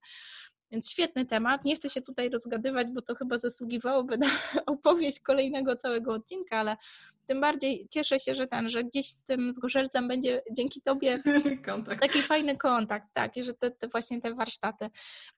Więc 0.72 0.90
świetny 0.90 1.26
temat. 1.26 1.66
Nie 1.66 1.76
chcę 1.76 1.90
się 1.90 2.02
tutaj 2.02 2.30
rozgadywać, 2.30 2.92
bo 2.92 3.02
to 3.02 3.16
chyba 3.16 3.40
zasługiwałoby 3.40 4.18
na 4.18 4.28
opowieść 4.66 5.20
kolejnego 5.20 5.76
całego 5.76 6.14
odcinka, 6.14 6.58
ale 6.58 6.78
tym 7.26 7.42
bardziej 7.42 7.88
cieszę 7.92 8.20
się, 8.20 8.36
że 8.36 8.48
ten, 8.48 8.70
że 8.70 8.84
gdzieś 8.84 9.10
z 9.10 9.24
tym 9.24 9.54
zgorzelcem 9.54 10.08
będzie 10.08 10.42
dzięki 10.52 10.82
Tobie 10.82 11.24
kontakt. 11.66 12.02
taki 12.02 12.22
fajny 12.22 12.58
kontakt, 12.58 13.10
tak, 13.14 13.38
i 13.38 13.44
że 13.44 13.54
te, 13.54 13.72
te, 13.72 13.88
właśnie 13.88 14.22
te 14.22 14.34
warsztaty. 14.34 14.90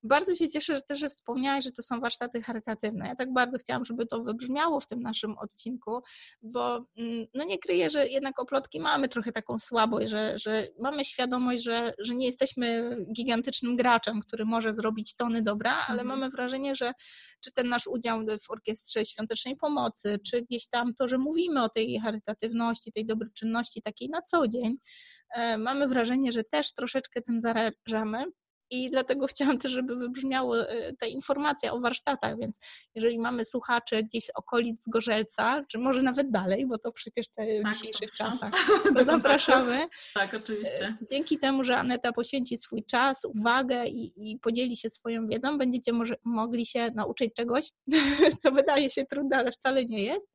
Bardzo 0.04 0.36
się 0.36 0.50
cieszę, 0.50 0.76
że 0.76 0.82
też 0.82 1.00
że 1.00 1.10
wspomniałaś, 1.10 1.64
że 1.64 1.72
to 1.72 1.84
są 1.84 2.00
warsztaty 2.00 2.42
charytatywne. 2.42 3.08
Ja 3.08 3.16
tak 3.16 3.34
bardzo 3.34 3.58
chciałam, 3.58 3.86
żeby 3.86 4.06
to 4.06 4.24
wybrzmiało 4.24 4.80
w 4.80 4.88
tym 4.88 5.02
naszym 5.02 5.38
odcinku, 5.38 6.02
bo 6.42 6.86
mm, 6.98 7.28
no 7.34 7.44
nie 7.44 7.60
kryję, 7.60 7.90
że 7.90 8.08
jednak 8.08 8.40
oplotki 8.40 8.80
mamy 8.80 9.10
trochę 9.10 9.32
taką 9.32 9.60
słabość, 9.60 10.10
że, 10.10 10.40
że 10.40 10.68
mamy 10.80 11.06
świadomość, 11.06 11.64
że, 11.64 11.94
że 12.00 12.16
nie 12.16 12.26
jesteśmy 12.26 12.98
gigantycznym 13.14 13.76
graczem, 13.76 14.22
który 14.22 14.46
może 14.46 14.74
zrobić 14.74 15.16
tony 15.16 15.42
dobra, 15.42 15.72
ale 15.88 16.02
mhm. 16.02 16.08
mamy 16.20 16.32
wrażenie, 16.32 16.76
że 16.76 16.94
czy 17.44 17.52
ten 17.52 17.70
nasz 17.70 17.88
udział 17.88 18.20
w 18.42 18.52
Orkiestrze 18.52 19.06
Świątecznej 19.06 19.56
Pomocy, 19.56 20.20
czy 20.28 20.42
gdzieś 20.42 20.68
tam 20.68 20.94
to, 20.94 21.08
że 21.08 21.18
mówimy 21.18 21.64
o 21.64 21.70
tej 21.70 22.00
charytatywności, 22.00 22.92
tej 22.92 23.06
dobroczynności 23.06 23.82
takiej 23.82 24.10
na 24.10 24.22
co 24.22 24.48
dzień, 24.48 24.78
e, 25.36 25.58
mamy 25.58 25.88
wrażenie, 25.88 26.32
że 26.32 26.44
też 26.44 26.74
troszeczkę 26.74 27.22
tym 27.22 27.42
zarażamy. 27.42 28.26
I 28.70 28.92
dlatego 28.92 29.28
chciałam 29.28 29.58
też, 29.58 29.72
żeby 29.72 29.96
wybrzmiała 29.96 30.58
e, 30.58 30.94
ta 30.94 31.06
informacja 31.06 31.74
o 31.74 31.80
warsztatach, 31.80 32.40
więc 32.40 32.60
jeżeli 32.96 33.20
mamy 33.20 33.46
słuchaczy 33.46 34.04
gdzieś 34.04 34.26
z 34.26 34.32
okolic 34.36 34.84
Gorzelca, 34.88 35.64
czy 35.68 35.78
może 35.78 36.02
nawet 36.02 36.32
dalej, 36.32 36.66
bo 36.66 36.78
to 36.78 36.92
przecież 36.92 37.28
te 37.28 37.62
tak, 37.64 37.74
w 37.74 37.76
dzisiejszych 37.76 38.12
czasach, 38.12 38.52
to 38.96 39.04
zapraszamy. 39.04 39.88
Tak, 40.14 40.34
oczywiście. 40.34 40.86
E, 40.86 40.98
dzięki 41.12 41.40
temu, 41.40 41.64
że 41.64 41.78
Aneta 41.78 42.12
poświęci 42.14 42.58
swój 42.58 42.84
czas, 42.84 43.26
uwagę 43.26 43.86
i, 43.88 44.32
i 44.32 44.40
podzieli 44.40 44.78
się 44.78 44.90
swoją 44.90 45.28
wiedzą, 45.28 45.58
będziecie 45.58 45.94
może, 45.94 46.16
mogli 46.24 46.66
się 46.66 46.92
nauczyć 46.96 47.34
czegoś, 47.34 47.72
co 48.42 48.52
wydaje 48.52 48.90
się 48.90 49.06
trudne, 49.06 49.38
ale 49.38 49.52
wcale 49.52 49.86
nie 49.86 50.04
jest, 50.04 50.30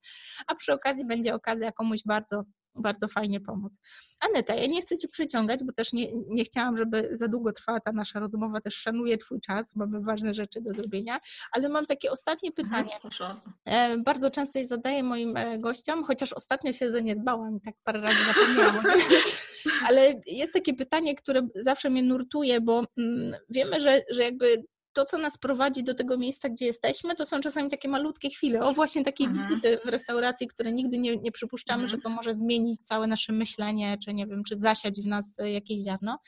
a 0.46 0.54
przy 0.54 0.72
okazji 0.72 1.04
będzie 1.04 1.34
okazja 1.34 1.72
komuś 1.72 2.00
bardzo 2.06 2.44
bardzo 2.74 3.08
fajnie 3.08 3.40
pomóc. 3.40 3.78
Aneta, 4.20 4.54
ja 4.54 4.66
nie 4.66 4.82
chcę 4.82 4.98
Cię 4.98 5.08
przyciągać, 5.08 5.64
bo 5.64 5.72
też 5.72 5.92
nie, 5.92 6.12
nie 6.12 6.44
chciałam, 6.44 6.76
żeby 6.76 7.08
za 7.12 7.28
długo 7.28 7.52
trwała 7.52 7.80
ta 7.80 7.92
nasza 7.92 8.20
rozmowa, 8.20 8.60
też 8.60 8.74
szanuję 8.74 9.18
Twój 9.18 9.40
czas, 9.40 9.76
mamy 9.76 10.00
ważne 10.00 10.34
rzeczy 10.34 10.60
do 10.60 10.74
zrobienia, 10.74 11.20
ale 11.52 11.68
mam 11.68 11.86
takie 11.86 12.10
ostatnie 12.10 12.50
mhm, 12.58 12.68
pytanie. 12.68 13.00
E, 13.64 13.98
bardzo 13.98 14.30
często 14.30 14.58
je 14.58 14.66
zadaję 14.66 15.02
moim 15.02 15.36
e, 15.36 15.58
gościom, 15.58 16.04
chociaż 16.04 16.32
ostatnio 16.32 16.72
się 16.72 16.92
zaniedbałam 16.92 17.60
tak 17.60 17.74
parę 17.84 18.00
razy 18.00 18.18
zapomniałam. 18.24 18.84
ale 19.88 20.20
jest 20.26 20.52
takie 20.52 20.74
pytanie, 20.74 21.14
które 21.14 21.48
zawsze 21.54 21.90
mnie 21.90 22.02
nurtuje, 22.02 22.60
bo 22.60 22.84
mm, 22.98 23.36
wiemy, 23.48 23.80
że, 23.80 24.02
że 24.10 24.22
jakby 24.22 24.64
to, 24.92 25.04
co 25.04 25.18
nas 25.18 25.38
prowadzi 25.38 25.84
do 25.84 25.94
tego 25.94 26.18
miejsca, 26.18 26.48
gdzie 26.48 26.66
jesteśmy, 26.66 27.16
to 27.16 27.26
są 27.26 27.40
czasami 27.40 27.70
takie 27.70 27.88
malutkie 27.88 28.30
chwile. 28.30 28.60
O, 28.60 28.72
właśnie 28.72 29.04
takie 29.04 29.24
mhm. 29.24 29.48
wizyty 29.48 29.78
w 29.84 29.88
restauracji, 29.88 30.48
które 30.48 30.72
nigdy 30.72 30.98
nie, 30.98 31.16
nie 31.16 31.32
przypuszczamy, 31.32 31.82
mhm. 31.82 31.98
że 31.98 32.02
to 32.02 32.08
może 32.08 32.34
zmienić 32.34 32.80
całe 32.80 33.06
nasze 33.06 33.32
myślenie, 33.32 33.98
czy 34.04 34.14
nie 34.14 34.26
wiem, 34.26 34.44
czy 34.44 34.56
zasiać 34.56 35.00
w 35.00 35.06
nas 35.06 35.36
jakieś 35.44 35.84
ziarno 35.84 36.18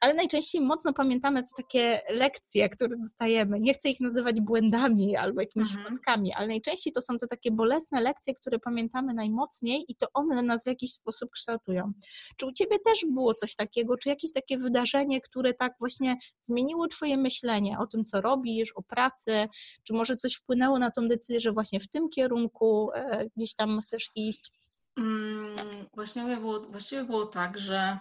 ale 0.00 0.14
najczęściej 0.14 0.60
mocno 0.60 0.92
pamiętamy 0.92 1.42
te 1.42 1.48
takie 1.56 2.02
lekcje, 2.10 2.68
które 2.68 2.96
dostajemy. 2.96 3.60
Nie 3.60 3.74
chcę 3.74 3.88
ich 3.88 4.00
nazywać 4.00 4.40
błędami 4.40 5.16
albo 5.16 5.40
jakimiś 5.40 5.70
mhm. 5.70 5.86
wpadkami, 5.86 6.32
ale 6.32 6.46
najczęściej 6.46 6.92
to 6.92 7.02
są 7.02 7.18
te 7.18 7.26
takie 7.26 7.50
bolesne 7.50 8.00
lekcje, 8.00 8.34
które 8.34 8.58
pamiętamy 8.58 9.14
najmocniej 9.14 9.84
i 9.88 9.96
to 9.96 10.06
one 10.14 10.42
nas 10.42 10.64
w 10.64 10.66
jakiś 10.66 10.92
sposób 10.92 11.30
kształtują. 11.30 11.92
Czy 12.36 12.46
u 12.46 12.52
Ciebie 12.52 12.78
też 12.84 13.00
było 13.10 13.34
coś 13.34 13.56
takiego, 13.56 13.96
czy 13.96 14.08
jakieś 14.08 14.32
takie 14.32 14.58
wydarzenie, 14.58 15.20
które 15.20 15.54
tak 15.54 15.72
właśnie 15.78 16.16
zmieniło 16.42 16.88
Twoje 16.88 17.16
myślenie 17.16 17.78
o 17.78 17.86
tym, 17.86 18.04
co 18.04 18.20
robisz, 18.20 18.72
o 18.72 18.82
pracy, 18.82 19.48
czy 19.82 19.92
może 19.92 20.16
coś 20.16 20.34
wpłynęło 20.34 20.78
na 20.78 20.90
tą 20.90 21.08
decyzję, 21.08 21.40
że 21.40 21.52
właśnie 21.52 21.80
w 21.80 21.88
tym 21.88 22.08
kierunku 22.08 22.90
e, 22.94 23.26
gdzieś 23.36 23.54
tam 23.54 23.82
chcesz 23.82 24.10
iść? 24.14 24.52
Mm, 24.98 25.56
właściwie, 25.94 26.36
było, 26.36 26.60
właściwie 26.60 27.04
było 27.04 27.26
tak, 27.26 27.58
że 27.58 27.98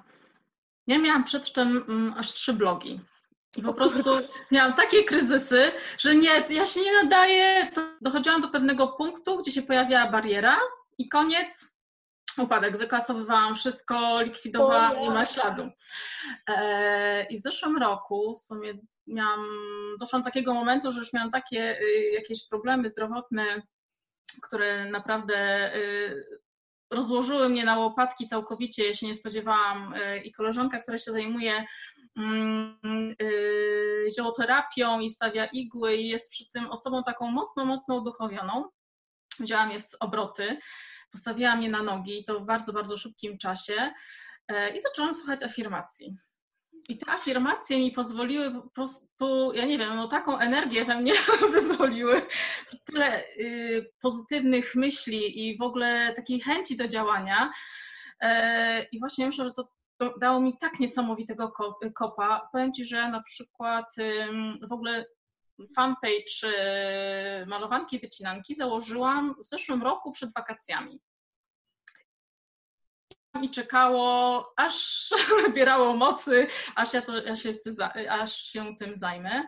ja 0.89 0.97
miałam 0.97 1.23
przedtem 1.23 1.85
mm, 1.87 2.13
aż 2.17 2.33
trzy 2.33 2.53
blogi. 2.53 2.99
I 3.57 3.61
po 3.61 3.73
prostu 3.73 4.09
miałam 4.51 4.73
takie 4.73 5.03
kryzysy, 5.03 5.71
że 5.97 6.15
nie, 6.15 6.43
ja 6.49 6.65
się 6.65 6.81
nie 6.81 7.03
nadaję. 7.03 7.71
Dochodziłam 8.01 8.41
do 8.41 8.47
pewnego 8.47 8.87
punktu, 8.87 9.37
gdzie 9.37 9.51
się 9.51 9.61
pojawiała 9.61 10.11
bariera 10.11 10.59
i 10.97 11.09
koniec, 11.09 11.75
upadek. 12.37 12.77
Wykasowywałam 12.77 13.55
wszystko, 13.55 14.21
likwidowałam, 14.21 14.99
nie 14.99 15.09
ma 15.09 15.25
śladu. 15.25 15.69
E, 16.47 17.25
I 17.25 17.37
w 17.37 17.41
zeszłym 17.41 17.77
roku 17.77 18.33
w 18.35 18.37
sumie 18.37 18.73
miałam, 19.07 19.45
doszłam 19.99 20.21
do 20.21 20.25
takiego 20.25 20.53
momentu, 20.53 20.91
że 20.91 20.99
już 20.99 21.13
miałam 21.13 21.31
takie 21.31 21.79
y, 21.79 22.11
jakieś 22.13 22.47
problemy 22.47 22.89
zdrowotne, 22.89 23.61
które 24.41 24.85
naprawdę 24.91 25.71
y, 25.75 26.39
rozłożyły 26.91 27.49
mnie 27.49 27.65
na 27.65 27.79
łopatki 27.79 28.27
całkowicie, 28.27 28.87
ja 28.87 28.93
się 28.93 29.07
nie 29.07 29.15
spodziewałam 29.15 29.93
y, 29.93 30.17
i 30.17 30.31
koleżanka, 30.31 30.79
która 30.79 30.97
się 30.97 31.11
zajmuje 31.11 31.65
mm, 32.17 33.15
y, 33.21 34.07
ziołoterapią 34.17 34.99
i 34.99 35.09
stawia 35.09 35.45
igły 35.45 35.95
jest 35.95 36.31
przy 36.31 36.49
tym 36.49 36.71
osobą 36.71 37.03
taką 37.03 37.31
mocno, 37.31 37.65
mocno 37.65 37.95
uduchowioną. 37.95 38.69
Wzięłam 39.39 39.71
je 39.71 39.81
z 39.81 39.95
obroty, 39.99 40.57
postawiłam 41.11 41.63
je 41.63 41.69
na 41.69 41.83
nogi 41.83 42.19
i 42.19 42.25
to 42.25 42.39
w 42.39 42.45
bardzo, 42.45 42.73
bardzo 42.73 42.97
szybkim 42.97 43.37
czasie 43.37 43.93
e, 44.47 44.69
i 44.69 44.81
zaczęłam 44.81 45.13
słuchać 45.13 45.43
afirmacji. 45.43 46.17
I 46.89 46.97
te 46.97 47.11
afirmacje 47.11 47.79
mi 47.79 47.91
pozwoliły 47.91 48.51
po 48.51 48.69
prostu, 48.69 49.53
ja 49.53 49.65
nie 49.65 49.77
wiem, 49.77 49.95
no 49.95 50.07
taką 50.07 50.37
energię 50.37 50.85
we 50.85 51.01
mnie 51.01 51.13
wyzwoliły, 51.53 52.21
tyle 52.85 53.23
y, 53.27 53.91
pozytywnych 54.01 54.75
myśli 54.75 55.47
i 55.47 55.57
w 55.57 55.61
ogóle 55.61 56.13
takiej 56.15 56.39
chęci 56.39 56.77
do 56.77 56.87
działania. 56.87 57.51
E, 58.21 58.83
I 58.91 58.99
właśnie 58.99 59.25
myślę, 59.25 59.45
że 59.45 59.51
to, 59.51 59.69
to 59.97 60.13
dało 60.19 60.41
mi 60.41 60.57
tak 60.57 60.79
niesamowitego 60.79 61.51
kopa. 61.95 62.49
Powiem 62.51 62.73
Ci, 62.73 62.85
że 62.85 63.09
na 63.09 63.23
przykład 63.23 63.95
w 64.69 64.71
ogóle 64.71 65.05
fanpage 65.75 66.43
y, 67.43 67.45
malowanki 67.45 67.99
wycinanki 67.99 68.55
założyłam 68.55 69.35
w 69.43 69.47
zeszłym 69.47 69.83
roku 69.83 70.11
przed 70.11 70.33
wakacjami. 70.33 70.99
I 73.41 73.49
czekało, 73.49 74.53
aż 74.57 75.09
nabierało 75.47 75.95
mocy, 75.95 76.47
aż 76.75 76.93
ja, 76.93 77.01
to, 77.01 77.17
ja 77.17 77.35
się, 77.35 77.53
aż 78.09 78.35
się 78.35 78.75
tym 78.75 78.95
zajmę. 78.95 79.43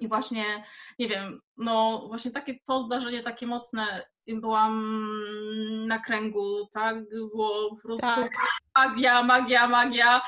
I 0.00 0.08
właśnie, 0.08 0.64
nie 0.98 1.08
wiem, 1.08 1.40
no 1.56 2.04
właśnie 2.08 2.30
takie 2.30 2.54
to 2.66 2.80
zdarzenie 2.80 3.22
takie 3.22 3.46
mocne, 3.46 4.06
byłam 4.26 5.00
na 5.86 5.98
kręgu, 5.98 6.68
tak, 6.72 7.08
było 7.08 7.76
po 7.76 7.82
prostu 7.82 8.06
tak. 8.06 8.30
magia, 8.76 9.22
magia, 9.22 9.68
magia 9.68 10.22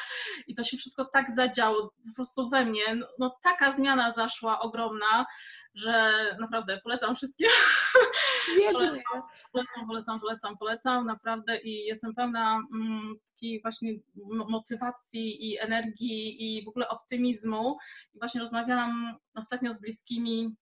i 0.46 0.54
to 0.54 0.62
się 0.62 0.76
wszystko 0.76 1.04
tak 1.04 1.30
zadziało 1.30 1.82
po 2.08 2.14
prostu 2.14 2.48
we 2.48 2.64
mnie, 2.64 2.94
no, 2.94 3.06
no 3.18 3.38
taka 3.42 3.72
zmiana 3.72 4.10
zaszła 4.10 4.60
ogromna, 4.60 5.26
że 5.74 6.14
naprawdę 6.40 6.80
polecam 6.80 7.14
wszystkim. 7.14 7.48
polecam, 8.72 9.22
polecam, 9.52 9.86
polecam, 9.86 10.20
polecam, 10.20 10.58
polecam, 10.58 11.06
naprawdę 11.06 11.58
i 11.58 11.84
jestem 11.84 12.14
pełna 12.14 12.62
mm, 12.74 13.14
takiej 13.30 13.62
właśnie 13.62 13.92
motywacji 14.48 15.50
i 15.50 15.58
energii 15.58 16.56
i 16.58 16.64
w 16.64 16.68
ogóle 16.68 16.88
optymizmu. 16.88 17.76
I 18.14 18.18
właśnie 18.18 18.40
rozmawiałam 18.40 19.16
ostatnio 19.34 19.72
z 19.72 19.80
bliskimi 19.80 20.56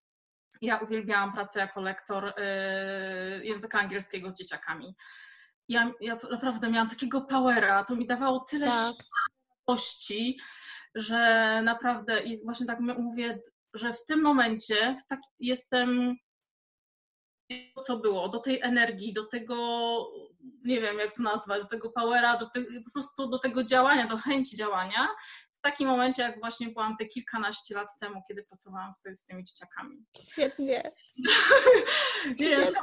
ja 0.62 0.78
uwielbiałam 0.78 1.32
pracę 1.32 1.60
jako 1.60 1.80
lektor 1.80 2.28
y, 2.28 3.44
języka 3.44 3.78
angielskiego 3.80 4.30
z 4.30 4.38
dzieciakami. 4.38 4.96
Ja, 5.68 5.92
ja 6.00 6.18
naprawdę 6.30 6.70
miałam 6.70 6.88
takiego 6.88 7.20
powera, 7.20 7.84
to 7.84 7.96
mi 7.96 8.06
dawało 8.06 8.40
tyle 8.40 8.66
tak. 8.66 8.94
że 10.94 11.60
naprawdę 11.64 12.22
i 12.22 12.44
właśnie 12.44 12.66
tak 12.66 12.80
mówię, 12.80 13.40
że 13.74 13.92
w 13.92 14.04
tym 14.04 14.22
momencie 14.22 14.96
w 15.04 15.06
tak, 15.08 15.20
jestem 15.38 16.16
co 17.84 17.98
było, 17.98 18.28
do 18.28 18.38
tej 18.38 18.60
energii, 18.60 19.12
do 19.12 19.24
tego, 19.24 19.56
nie 20.64 20.80
wiem 20.80 20.98
jak 20.98 21.16
to 21.16 21.22
nazwać, 21.22 21.62
do 21.62 21.68
tego 21.68 21.90
powera, 21.90 22.36
do 22.36 22.50
te, 22.50 22.62
po 22.84 22.90
prostu 22.90 23.28
do 23.28 23.38
tego 23.38 23.64
działania, 23.64 24.06
do 24.06 24.16
chęci 24.16 24.56
działania, 24.56 25.08
takim 25.64 25.88
momencie, 25.88 26.22
jak 26.22 26.40
właśnie 26.40 26.68
byłam 26.68 26.96
te 26.96 27.04
kilkanaście 27.04 27.74
lat 27.74 27.88
temu, 28.00 28.22
kiedy 28.28 28.42
pracowałam 28.42 28.92
z, 28.92 29.02
z 29.14 29.24
tymi 29.24 29.44
dzieciakami. 29.44 30.04
Świetnie. 30.30 30.92
nie 32.40 32.48
wiem, 32.48 32.74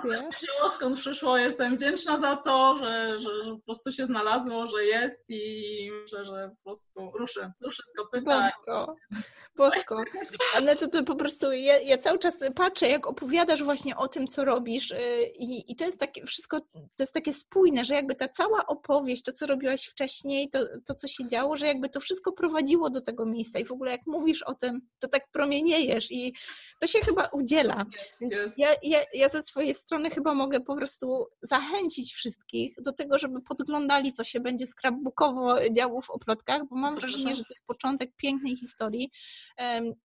skąd 0.75 0.97
przyszło, 0.99 1.37
jestem 1.37 1.75
wdzięczna 1.75 2.17
za 2.17 2.35
to, 2.35 2.77
że, 2.77 3.19
że, 3.19 3.43
że, 3.43 3.51
po 3.51 3.61
prostu 3.65 3.91
się 3.91 4.05
znalazło, 4.05 4.67
że 4.67 4.85
jest 4.85 5.29
i 5.29 5.91
myślę, 6.01 6.25
że 6.25 6.51
po 6.57 6.63
prostu 6.63 7.11
ruszy, 7.17 7.51
ruszy 7.61 7.81
z 7.85 7.93
kopyta. 7.93 8.51
Bosko. 8.51 8.95
Bosko. 9.55 10.03
Ale 10.55 10.75
to, 10.75 10.87
to 10.87 11.03
po 11.03 11.15
prostu 11.15 11.51
ja, 11.51 11.79
ja, 11.79 11.97
cały 11.97 12.19
czas 12.19 12.39
patrzę, 12.55 12.87
jak 12.87 13.07
opowiadasz 13.07 13.63
właśnie 13.63 13.97
o 13.97 14.07
tym, 14.07 14.27
co 14.27 14.45
robisz 14.45 14.91
y, 14.91 15.31
i, 15.35 15.71
i 15.71 15.75
to 15.75 15.85
jest 15.85 15.99
takie 15.99 16.25
wszystko, 16.25 16.59
to 16.73 17.03
jest 17.03 17.13
takie 17.13 17.33
spójne, 17.33 17.85
że 17.85 17.93
jakby 17.95 18.15
ta 18.15 18.27
cała 18.27 18.65
opowieść, 18.65 19.23
to 19.23 19.33
co 19.33 19.47
robiłaś 19.47 19.85
wcześniej, 19.85 20.49
to, 20.49 20.59
to 20.85 20.95
co 20.95 21.07
się 21.07 21.27
działo, 21.27 21.57
że 21.57 21.67
jakby 21.67 21.89
to 21.89 21.99
wszystko 21.99 22.31
prowadziło 22.31 22.89
do 22.89 23.01
tego 23.01 23.25
miejsca 23.25 23.59
i 23.59 23.65
w 23.65 23.71
ogóle 23.71 23.91
jak 23.91 24.01
mówisz 24.07 24.43
o 24.43 24.55
tym, 24.55 24.81
to 24.99 25.07
tak 25.07 25.23
promieniejesz 25.31 26.11
i 26.11 26.33
to 26.79 26.87
się 26.87 26.99
chyba 26.99 27.25
udziela. 27.25 27.85
Więc 28.21 28.57
ja, 28.57 28.75
ja, 28.83 28.99
ja 29.13 29.29
ze 29.29 29.43
swojej 29.43 29.73
strony 29.73 30.09
chyba 30.09 30.33
mogę 30.33 30.59
po 30.59 30.75
prostu 30.75 31.25
zachęcić 31.41 32.13
wszystkich 32.13 32.75
do 32.81 32.93
tego, 32.93 33.17
żeby 33.17 33.41
podglądali, 33.41 34.13
co 34.13 34.23
się 34.23 34.39
będzie 34.39 34.67
scrapbookowo 34.67 35.69
działo 35.69 36.01
w 36.01 36.09
oplotkach, 36.09 36.61
bo 36.69 36.75
mam 36.75 36.95
wrażenie, 36.95 37.35
że 37.35 37.43
to 37.43 37.53
jest 37.53 37.65
początek 37.65 38.11
pięknej 38.17 38.57
historii 38.57 39.11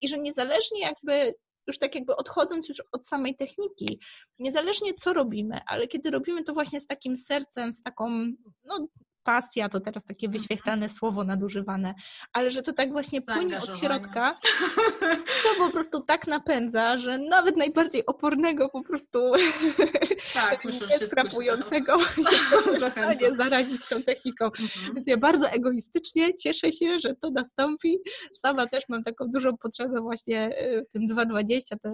i 0.00 0.08
że 0.08 0.18
niezależnie 0.18 0.80
jakby 0.80 1.34
już 1.66 1.78
tak 1.78 1.94
jakby 1.94 2.16
odchodząc 2.16 2.68
już 2.68 2.82
od 2.92 3.06
samej 3.06 3.36
techniki, 3.36 4.00
niezależnie 4.38 4.94
co 4.94 5.12
robimy, 5.12 5.60
ale 5.66 5.88
kiedy 5.88 6.10
robimy 6.10 6.44
to 6.44 6.54
właśnie 6.54 6.80
z 6.80 6.86
takim 6.86 7.16
sercem, 7.16 7.72
z 7.72 7.82
taką 7.82 8.32
no, 8.64 8.88
pasja 9.26 9.68
to 9.68 9.80
teraz 9.80 10.04
takie 10.04 10.26
mhm. 10.26 10.32
wyświetlane 10.32 10.88
słowo 10.88 11.24
nadużywane, 11.24 11.94
ale 12.32 12.50
że 12.50 12.62
to 12.62 12.72
tak 12.72 12.92
właśnie 12.92 13.22
płynie 13.22 13.58
od 13.58 13.78
środka, 13.78 14.38
to 15.44 15.64
po 15.64 15.70
prostu 15.70 16.00
tak 16.00 16.26
napędza, 16.26 16.98
że 16.98 17.18
nawet 17.18 17.56
najbardziej 17.56 18.06
opornego 18.06 18.68
po 18.68 18.82
prostu 18.82 19.32
tak, 20.34 20.62
skrapującego 21.10 21.98
jest 22.30 22.84
w 22.86 22.90
stanie 22.90 23.36
zarazić 23.36 23.88
tą 23.88 24.02
techniką. 24.02 24.44
Mhm. 24.44 24.94
Więc 24.94 25.06
ja 25.06 25.16
bardzo 25.16 25.48
egoistycznie 25.48 26.36
cieszę 26.36 26.72
się, 26.72 26.98
że 27.00 27.14
to 27.14 27.30
nastąpi. 27.30 27.98
Sama 28.34 28.66
też 28.66 28.84
mam 28.88 29.02
taką 29.02 29.24
dużą 29.28 29.56
potrzebę 29.56 30.00
właśnie 30.00 30.50
y, 30.62 30.84
w 30.88 30.92
tym 30.92 31.02
2.20, 31.08 31.60
to, 31.82 31.88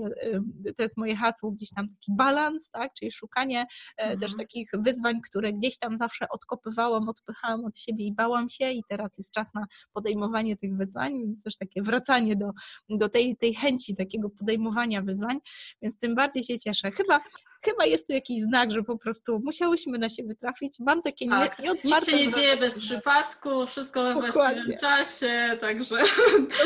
y, 0.68 0.74
to 0.76 0.82
jest 0.82 0.96
moje 0.96 1.16
hasło, 1.16 1.50
gdzieś 1.50 1.70
tam 1.70 1.88
taki 1.88 2.16
balans, 2.16 2.70
tak, 2.70 2.92
czyli 2.94 3.12
szukanie 3.12 3.62
y, 3.62 4.02
mhm. 4.02 4.20
też 4.20 4.36
takich 4.36 4.70
wyzwań, 4.78 5.20
które 5.20 5.52
gdzieś 5.52 5.78
tam 5.78 5.96
zawsze 5.96 6.28
odkopywałam 6.28 7.08
od 7.08 7.21
odpychałam 7.22 7.64
od 7.64 7.78
siebie 7.78 8.04
i 8.04 8.12
bałam 8.12 8.50
się 8.50 8.70
i 8.70 8.82
teraz 8.88 9.18
jest 9.18 9.32
czas 9.32 9.54
na 9.54 9.66
podejmowanie 9.92 10.56
tych 10.56 10.76
wyzwań, 10.76 11.12
więc 11.12 11.42
też 11.42 11.56
takie 11.56 11.82
wracanie 11.82 12.36
do, 12.36 12.50
do 12.88 13.08
tej, 13.08 13.36
tej 13.36 13.54
chęci 13.54 13.96
takiego 13.96 14.30
podejmowania 14.30 15.02
wyzwań, 15.02 15.38
więc 15.82 15.98
tym 15.98 16.14
bardziej 16.14 16.44
się 16.44 16.58
cieszę. 16.58 16.90
Chyba, 16.90 17.20
chyba 17.64 17.86
jest 17.86 18.06
tu 18.06 18.12
jakiś 18.12 18.42
znak, 18.42 18.72
że 18.72 18.82
po 18.82 18.98
prostu 18.98 19.40
musiałyśmy 19.44 19.98
na 19.98 20.08
siebie 20.08 20.34
trafić. 20.34 20.76
Mam 20.80 21.02
takie 21.02 21.28
tak. 21.28 21.58
nie, 21.58 21.72
Nic 21.84 22.10
się 22.10 22.16
nie 22.16 22.30
dzieje 22.30 22.56
bez 22.56 22.80
przypadku, 22.80 23.66
wszystko 23.66 24.02
we 24.02 24.14
właściwym 24.14 24.78
czasie, 24.80 25.58
także 25.60 25.96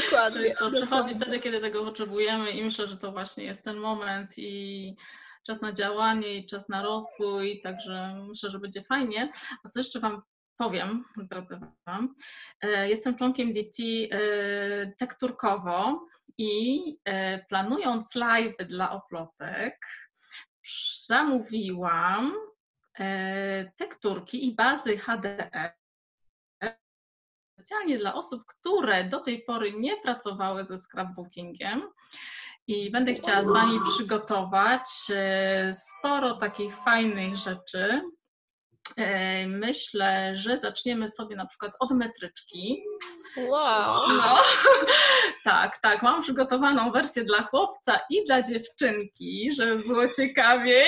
dokładnie, 0.02 0.54
to 0.58 0.70
przychodzi 0.70 1.14
wtedy, 1.14 1.38
kiedy 1.38 1.60
tego 1.60 1.84
potrzebujemy 1.84 2.50
i 2.50 2.64
myślę, 2.64 2.86
że 2.86 2.96
to 2.96 3.12
właśnie 3.12 3.44
jest 3.44 3.64
ten 3.64 3.76
moment 3.76 4.38
i 4.38 4.96
czas 5.46 5.62
na 5.62 5.72
działanie 5.72 6.34
i 6.34 6.46
czas 6.46 6.68
na 6.68 6.82
rozwój, 6.82 7.60
także 7.60 8.24
myślę, 8.28 8.50
że 8.50 8.58
będzie 8.58 8.82
fajnie. 8.82 9.30
A 9.64 9.68
co 9.68 9.80
jeszcze 9.80 10.00
Wam 10.00 10.22
powiem, 10.56 11.04
zdradzę 11.22 11.60
Wam. 11.86 12.14
E, 12.60 12.88
jestem 12.88 13.16
członkiem 13.16 13.52
DT 13.52 13.82
e, 13.82 14.18
tekturkowo 14.98 16.06
i 16.38 16.80
e, 17.04 17.38
planując 17.44 18.14
live 18.14 18.56
dla 18.56 18.90
oplotek, 18.90 19.86
zamówiłam 21.06 22.34
tekturki 23.76 24.46
i 24.48 24.54
bazy 24.54 24.98
HDE 24.98 25.72
specjalnie 27.52 27.98
dla 27.98 28.14
osób, 28.14 28.42
które 28.46 29.04
do 29.04 29.20
tej 29.20 29.42
pory 29.42 29.72
nie 29.72 29.96
pracowały 29.96 30.64
ze 30.64 30.78
scrapbookingiem. 30.78 31.82
I 32.66 32.90
będę 32.90 33.14
chciała 33.14 33.44
z 33.44 33.52
Wami 33.52 33.80
przygotować 33.94 34.88
sporo 35.72 36.34
takich 36.34 36.76
fajnych 36.76 37.36
rzeczy, 37.36 38.02
myślę, 39.46 40.36
że 40.36 40.58
zaczniemy 40.58 41.08
sobie 41.08 41.36
na 41.36 41.46
przykład 41.46 41.72
od 41.80 41.90
metryczki. 41.90 42.84
Wow! 43.36 44.08
No, 44.08 44.36
tak, 45.44 45.78
tak. 45.78 46.02
Mam 46.02 46.22
przygotowaną 46.22 46.92
wersję 46.92 47.24
dla 47.24 47.42
chłopca 47.42 48.00
i 48.10 48.24
dla 48.24 48.42
dziewczynki, 48.42 49.52
żeby 49.52 49.78
było 49.78 50.08
ciekawiej. 50.08 50.86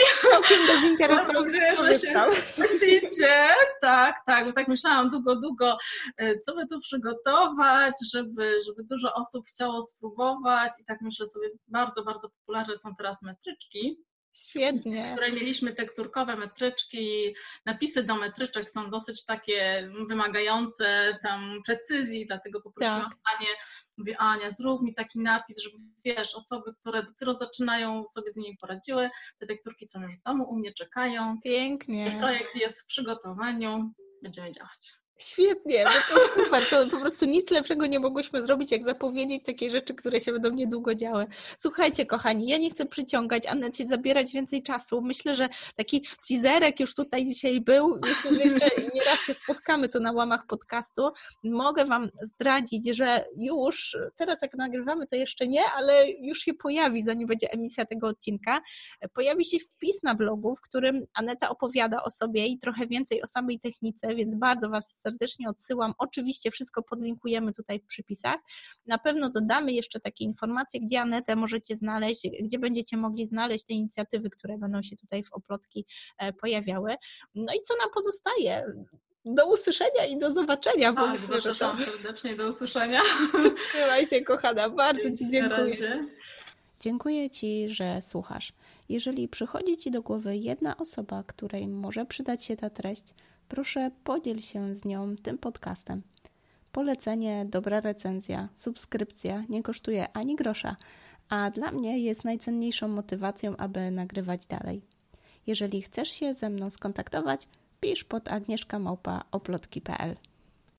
Mam 1.08 1.32
nadzieję, 1.32 1.76
że 1.76 1.94
się 1.94 2.24
słyszycie. 2.54 3.48
Tak, 3.80 4.16
tak, 4.26 4.46
bo 4.46 4.52
tak 4.52 4.68
myślałam 4.68 5.10
długo, 5.10 5.36
długo, 5.36 5.78
e, 6.16 6.40
co 6.40 6.54
by 6.54 6.66
tu 6.66 6.80
przygotować, 6.80 7.94
żeby, 8.12 8.58
żeby 8.66 8.84
dużo 8.84 9.14
osób 9.14 9.46
chciało 9.46 9.82
spróbować 9.82 10.72
i 10.80 10.84
tak 10.84 11.00
myślę 11.00 11.26
sobie, 11.26 11.48
bardzo, 11.66 12.02
bardzo 12.02 12.28
popularne 12.28 12.76
są 12.76 12.94
teraz 12.94 13.22
metryczki. 13.22 14.07
Świetnie. 14.32 15.10
które 15.12 15.32
mieliśmy 15.32 15.74
tekturkowe 15.74 16.36
metryczki, 16.36 17.34
napisy 17.66 18.02
do 18.02 18.14
metryczek 18.14 18.70
są 18.70 18.90
dosyć 18.90 19.24
takie 19.24 19.90
wymagające 20.08 21.18
tam 21.22 21.62
precyzji, 21.66 22.26
dlatego 22.26 22.60
poprosiłam 22.60 23.02
tak. 23.02 23.18
Anię, 23.36 23.48
mówię 23.96 24.18
Ania, 24.18 24.50
zrób 24.50 24.82
mi 24.82 24.94
taki 24.94 25.20
napis, 25.20 25.58
żeby 25.58 25.76
wiesz, 26.04 26.34
osoby, 26.34 26.74
które 26.80 27.02
dopiero 27.02 27.34
zaczynają 27.34 28.04
sobie 28.06 28.30
z 28.30 28.36
nimi 28.36 28.56
poradziły, 28.56 29.10
te 29.38 29.46
tekturki 29.46 29.86
są 29.86 30.02
już 30.02 30.20
w 30.20 30.22
domu, 30.22 30.44
u 30.44 30.56
mnie 30.58 30.72
czekają. 30.72 31.38
Pięknie. 31.44 32.16
Projekt 32.18 32.54
jest 32.54 32.82
w 32.82 32.86
przygotowaniu, 32.86 33.92
będziemy 34.22 34.52
działać. 34.52 34.98
Świetnie, 35.18 35.84
no 35.84 35.90
to 35.90 36.42
super, 36.44 36.62
to 36.70 36.86
po 36.86 37.00
prostu 37.00 37.24
nic 37.24 37.50
lepszego 37.50 37.86
nie 37.86 38.00
mogłyśmy 38.00 38.42
zrobić, 38.42 38.72
jak 38.72 38.84
zapowiedzieć 38.84 39.44
takie 39.44 39.70
rzeczy, 39.70 39.94
które 39.94 40.20
się 40.20 40.32
będą 40.32 40.50
niedługo 40.50 40.94
działy. 40.94 41.26
Słuchajcie, 41.58 42.06
kochani, 42.06 42.48
ja 42.48 42.58
nie 42.58 42.70
chcę 42.70 42.86
przyciągać, 42.86 43.42
a 43.46 43.70
ci 43.70 43.88
zabierać 43.88 44.32
więcej 44.32 44.62
czasu. 44.62 45.00
Myślę, 45.02 45.34
że 45.34 45.48
taki 45.76 46.06
teaserek 46.28 46.80
już 46.80 46.94
tutaj 46.94 47.26
dzisiaj 47.26 47.60
był. 47.60 48.00
Myślę, 48.02 48.34
że 48.34 48.42
jeszcze 48.42 48.66
nie 48.94 49.04
raz 49.04 49.20
się 49.20 49.34
spotkamy 49.34 49.88
tu 49.88 50.00
na 50.00 50.12
łamach 50.12 50.46
podcastu. 50.46 51.10
Mogę 51.44 51.84
Wam 51.84 52.10
zdradzić, 52.22 52.96
że 52.96 53.24
już, 53.36 53.96
teraz 54.16 54.42
jak 54.42 54.54
nagrywamy, 54.54 55.06
to 55.06 55.16
jeszcze 55.16 55.46
nie, 55.46 55.64
ale 55.76 56.10
już 56.10 56.38
się 56.38 56.54
pojawi, 56.54 57.02
zanim 57.02 57.28
będzie 57.28 57.50
emisja 57.50 57.86
tego 57.86 58.06
odcinka, 58.06 58.60
pojawi 59.14 59.44
się 59.44 59.58
wpis 59.58 60.02
na 60.02 60.14
blogu, 60.14 60.56
w 60.56 60.60
którym 60.60 61.06
Aneta 61.14 61.48
opowiada 61.48 62.02
o 62.02 62.10
sobie 62.10 62.46
i 62.46 62.58
trochę 62.58 62.86
więcej 62.86 63.22
o 63.22 63.26
samej 63.26 63.60
technice, 63.60 64.14
więc 64.14 64.34
bardzo 64.34 64.68
Was 64.68 65.07
serdecznie 65.08 65.48
odsyłam. 65.48 65.94
Oczywiście 65.98 66.50
wszystko 66.50 66.82
podlinkujemy 66.82 67.52
tutaj 67.52 67.80
w 67.80 67.86
przypisach. 67.86 68.40
Na 68.86 68.98
pewno 68.98 69.30
dodamy 69.30 69.72
jeszcze 69.72 70.00
takie 70.00 70.24
informacje, 70.24 70.80
gdzie 70.80 71.00
Anetę 71.00 71.36
możecie 71.36 71.76
znaleźć, 71.76 72.28
gdzie 72.42 72.58
będziecie 72.58 72.96
mogli 72.96 73.26
znaleźć 73.26 73.64
te 73.64 73.74
inicjatywy, 73.74 74.30
które 74.30 74.58
będą 74.58 74.82
się 74.82 74.96
tutaj 74.96 75.24
w 75.24 75.32
oplotki 75.32 75.86
e, 76.18 76.32
pojawiały. 76.32 76.94
No 77.34 77.52
i 77.54 77.60
co 77.60 77.74
nam 77.76 77.90
pozostaje? 77.94 78.64
do 79.24 79.52
usłyszenia 79.52 80.06
i 80.06 80.18
do 80.18 80.34
zobaczenia. 80.34 80.92
Tak, 80.92 81.12
myślę, 81.12 81.28
zapraszam 81.36 81.76
to... 81.76 81.84
serdecznie 81.84 82.36
do 82.36 82.48
usłyszenia. 82.48 83.00
Trzymaj 83.68 84.06
się, 84.06 84.20
kochana. 84.22 84.70
Bardzo 84.70 85.02
Ci 85.02 85.30
dziękuję. 85.30 86.04
Dziękuję 86.80 87.30
Ci, 87.30 87.68
że 87.68 88.02
słuchasz. 88.02 88.52
Jeżeli 88.88 89.28
przychodzi 89.28 89.76
Ci 89.76 89.90
do 89.90 90.02
głowy 90.02 90.36
jedna 90.36 90.76
osoba, 90.76 91.24
której 91.26 91.68
może 91.68 92.06
przydać 92.06 92.44
się 92.44 92.56
ta 92.56 92.70
treść, 92.70 93.04
proszę 93.48 93.90
podziel 94.04 94.38
się 94.38 94.74
z 94.74 94.84
nią 94.84 95.16
tym 95.16 95.38
podcastem. 95.38 96.02
Polecenie, 96.72 97.46
dobra 97.48 97.80
recenzja, 97.80 98.48
subskrypcja 98.56 99.44
nie 99.48 99.62
kosztuje 99.62 100.12
ani 100.12 100.36
grosza, 100.36 100.76
a 101.28 101.50
dla 101.50 101.72
mnie 101.72 101.98
jest 101.98 102.24
najcenniejszą 102.24 102.88
motywacją, 102.88 103.56
aby 103.56 103.90
nagrywać 103.90 104.46
dalej. 104.46 104.82
Jeżeli 105.46 105.82
chcesz 105.82 106.08
się 106.08 106.34
ze 106.34 106.50
mną 106.50 106.70
skontaktować, 106.70 107.48
pisz 107.80 108.04
pod 108.04 108.28
agnieszkamałpa.oplotki.pl 108.28 110.16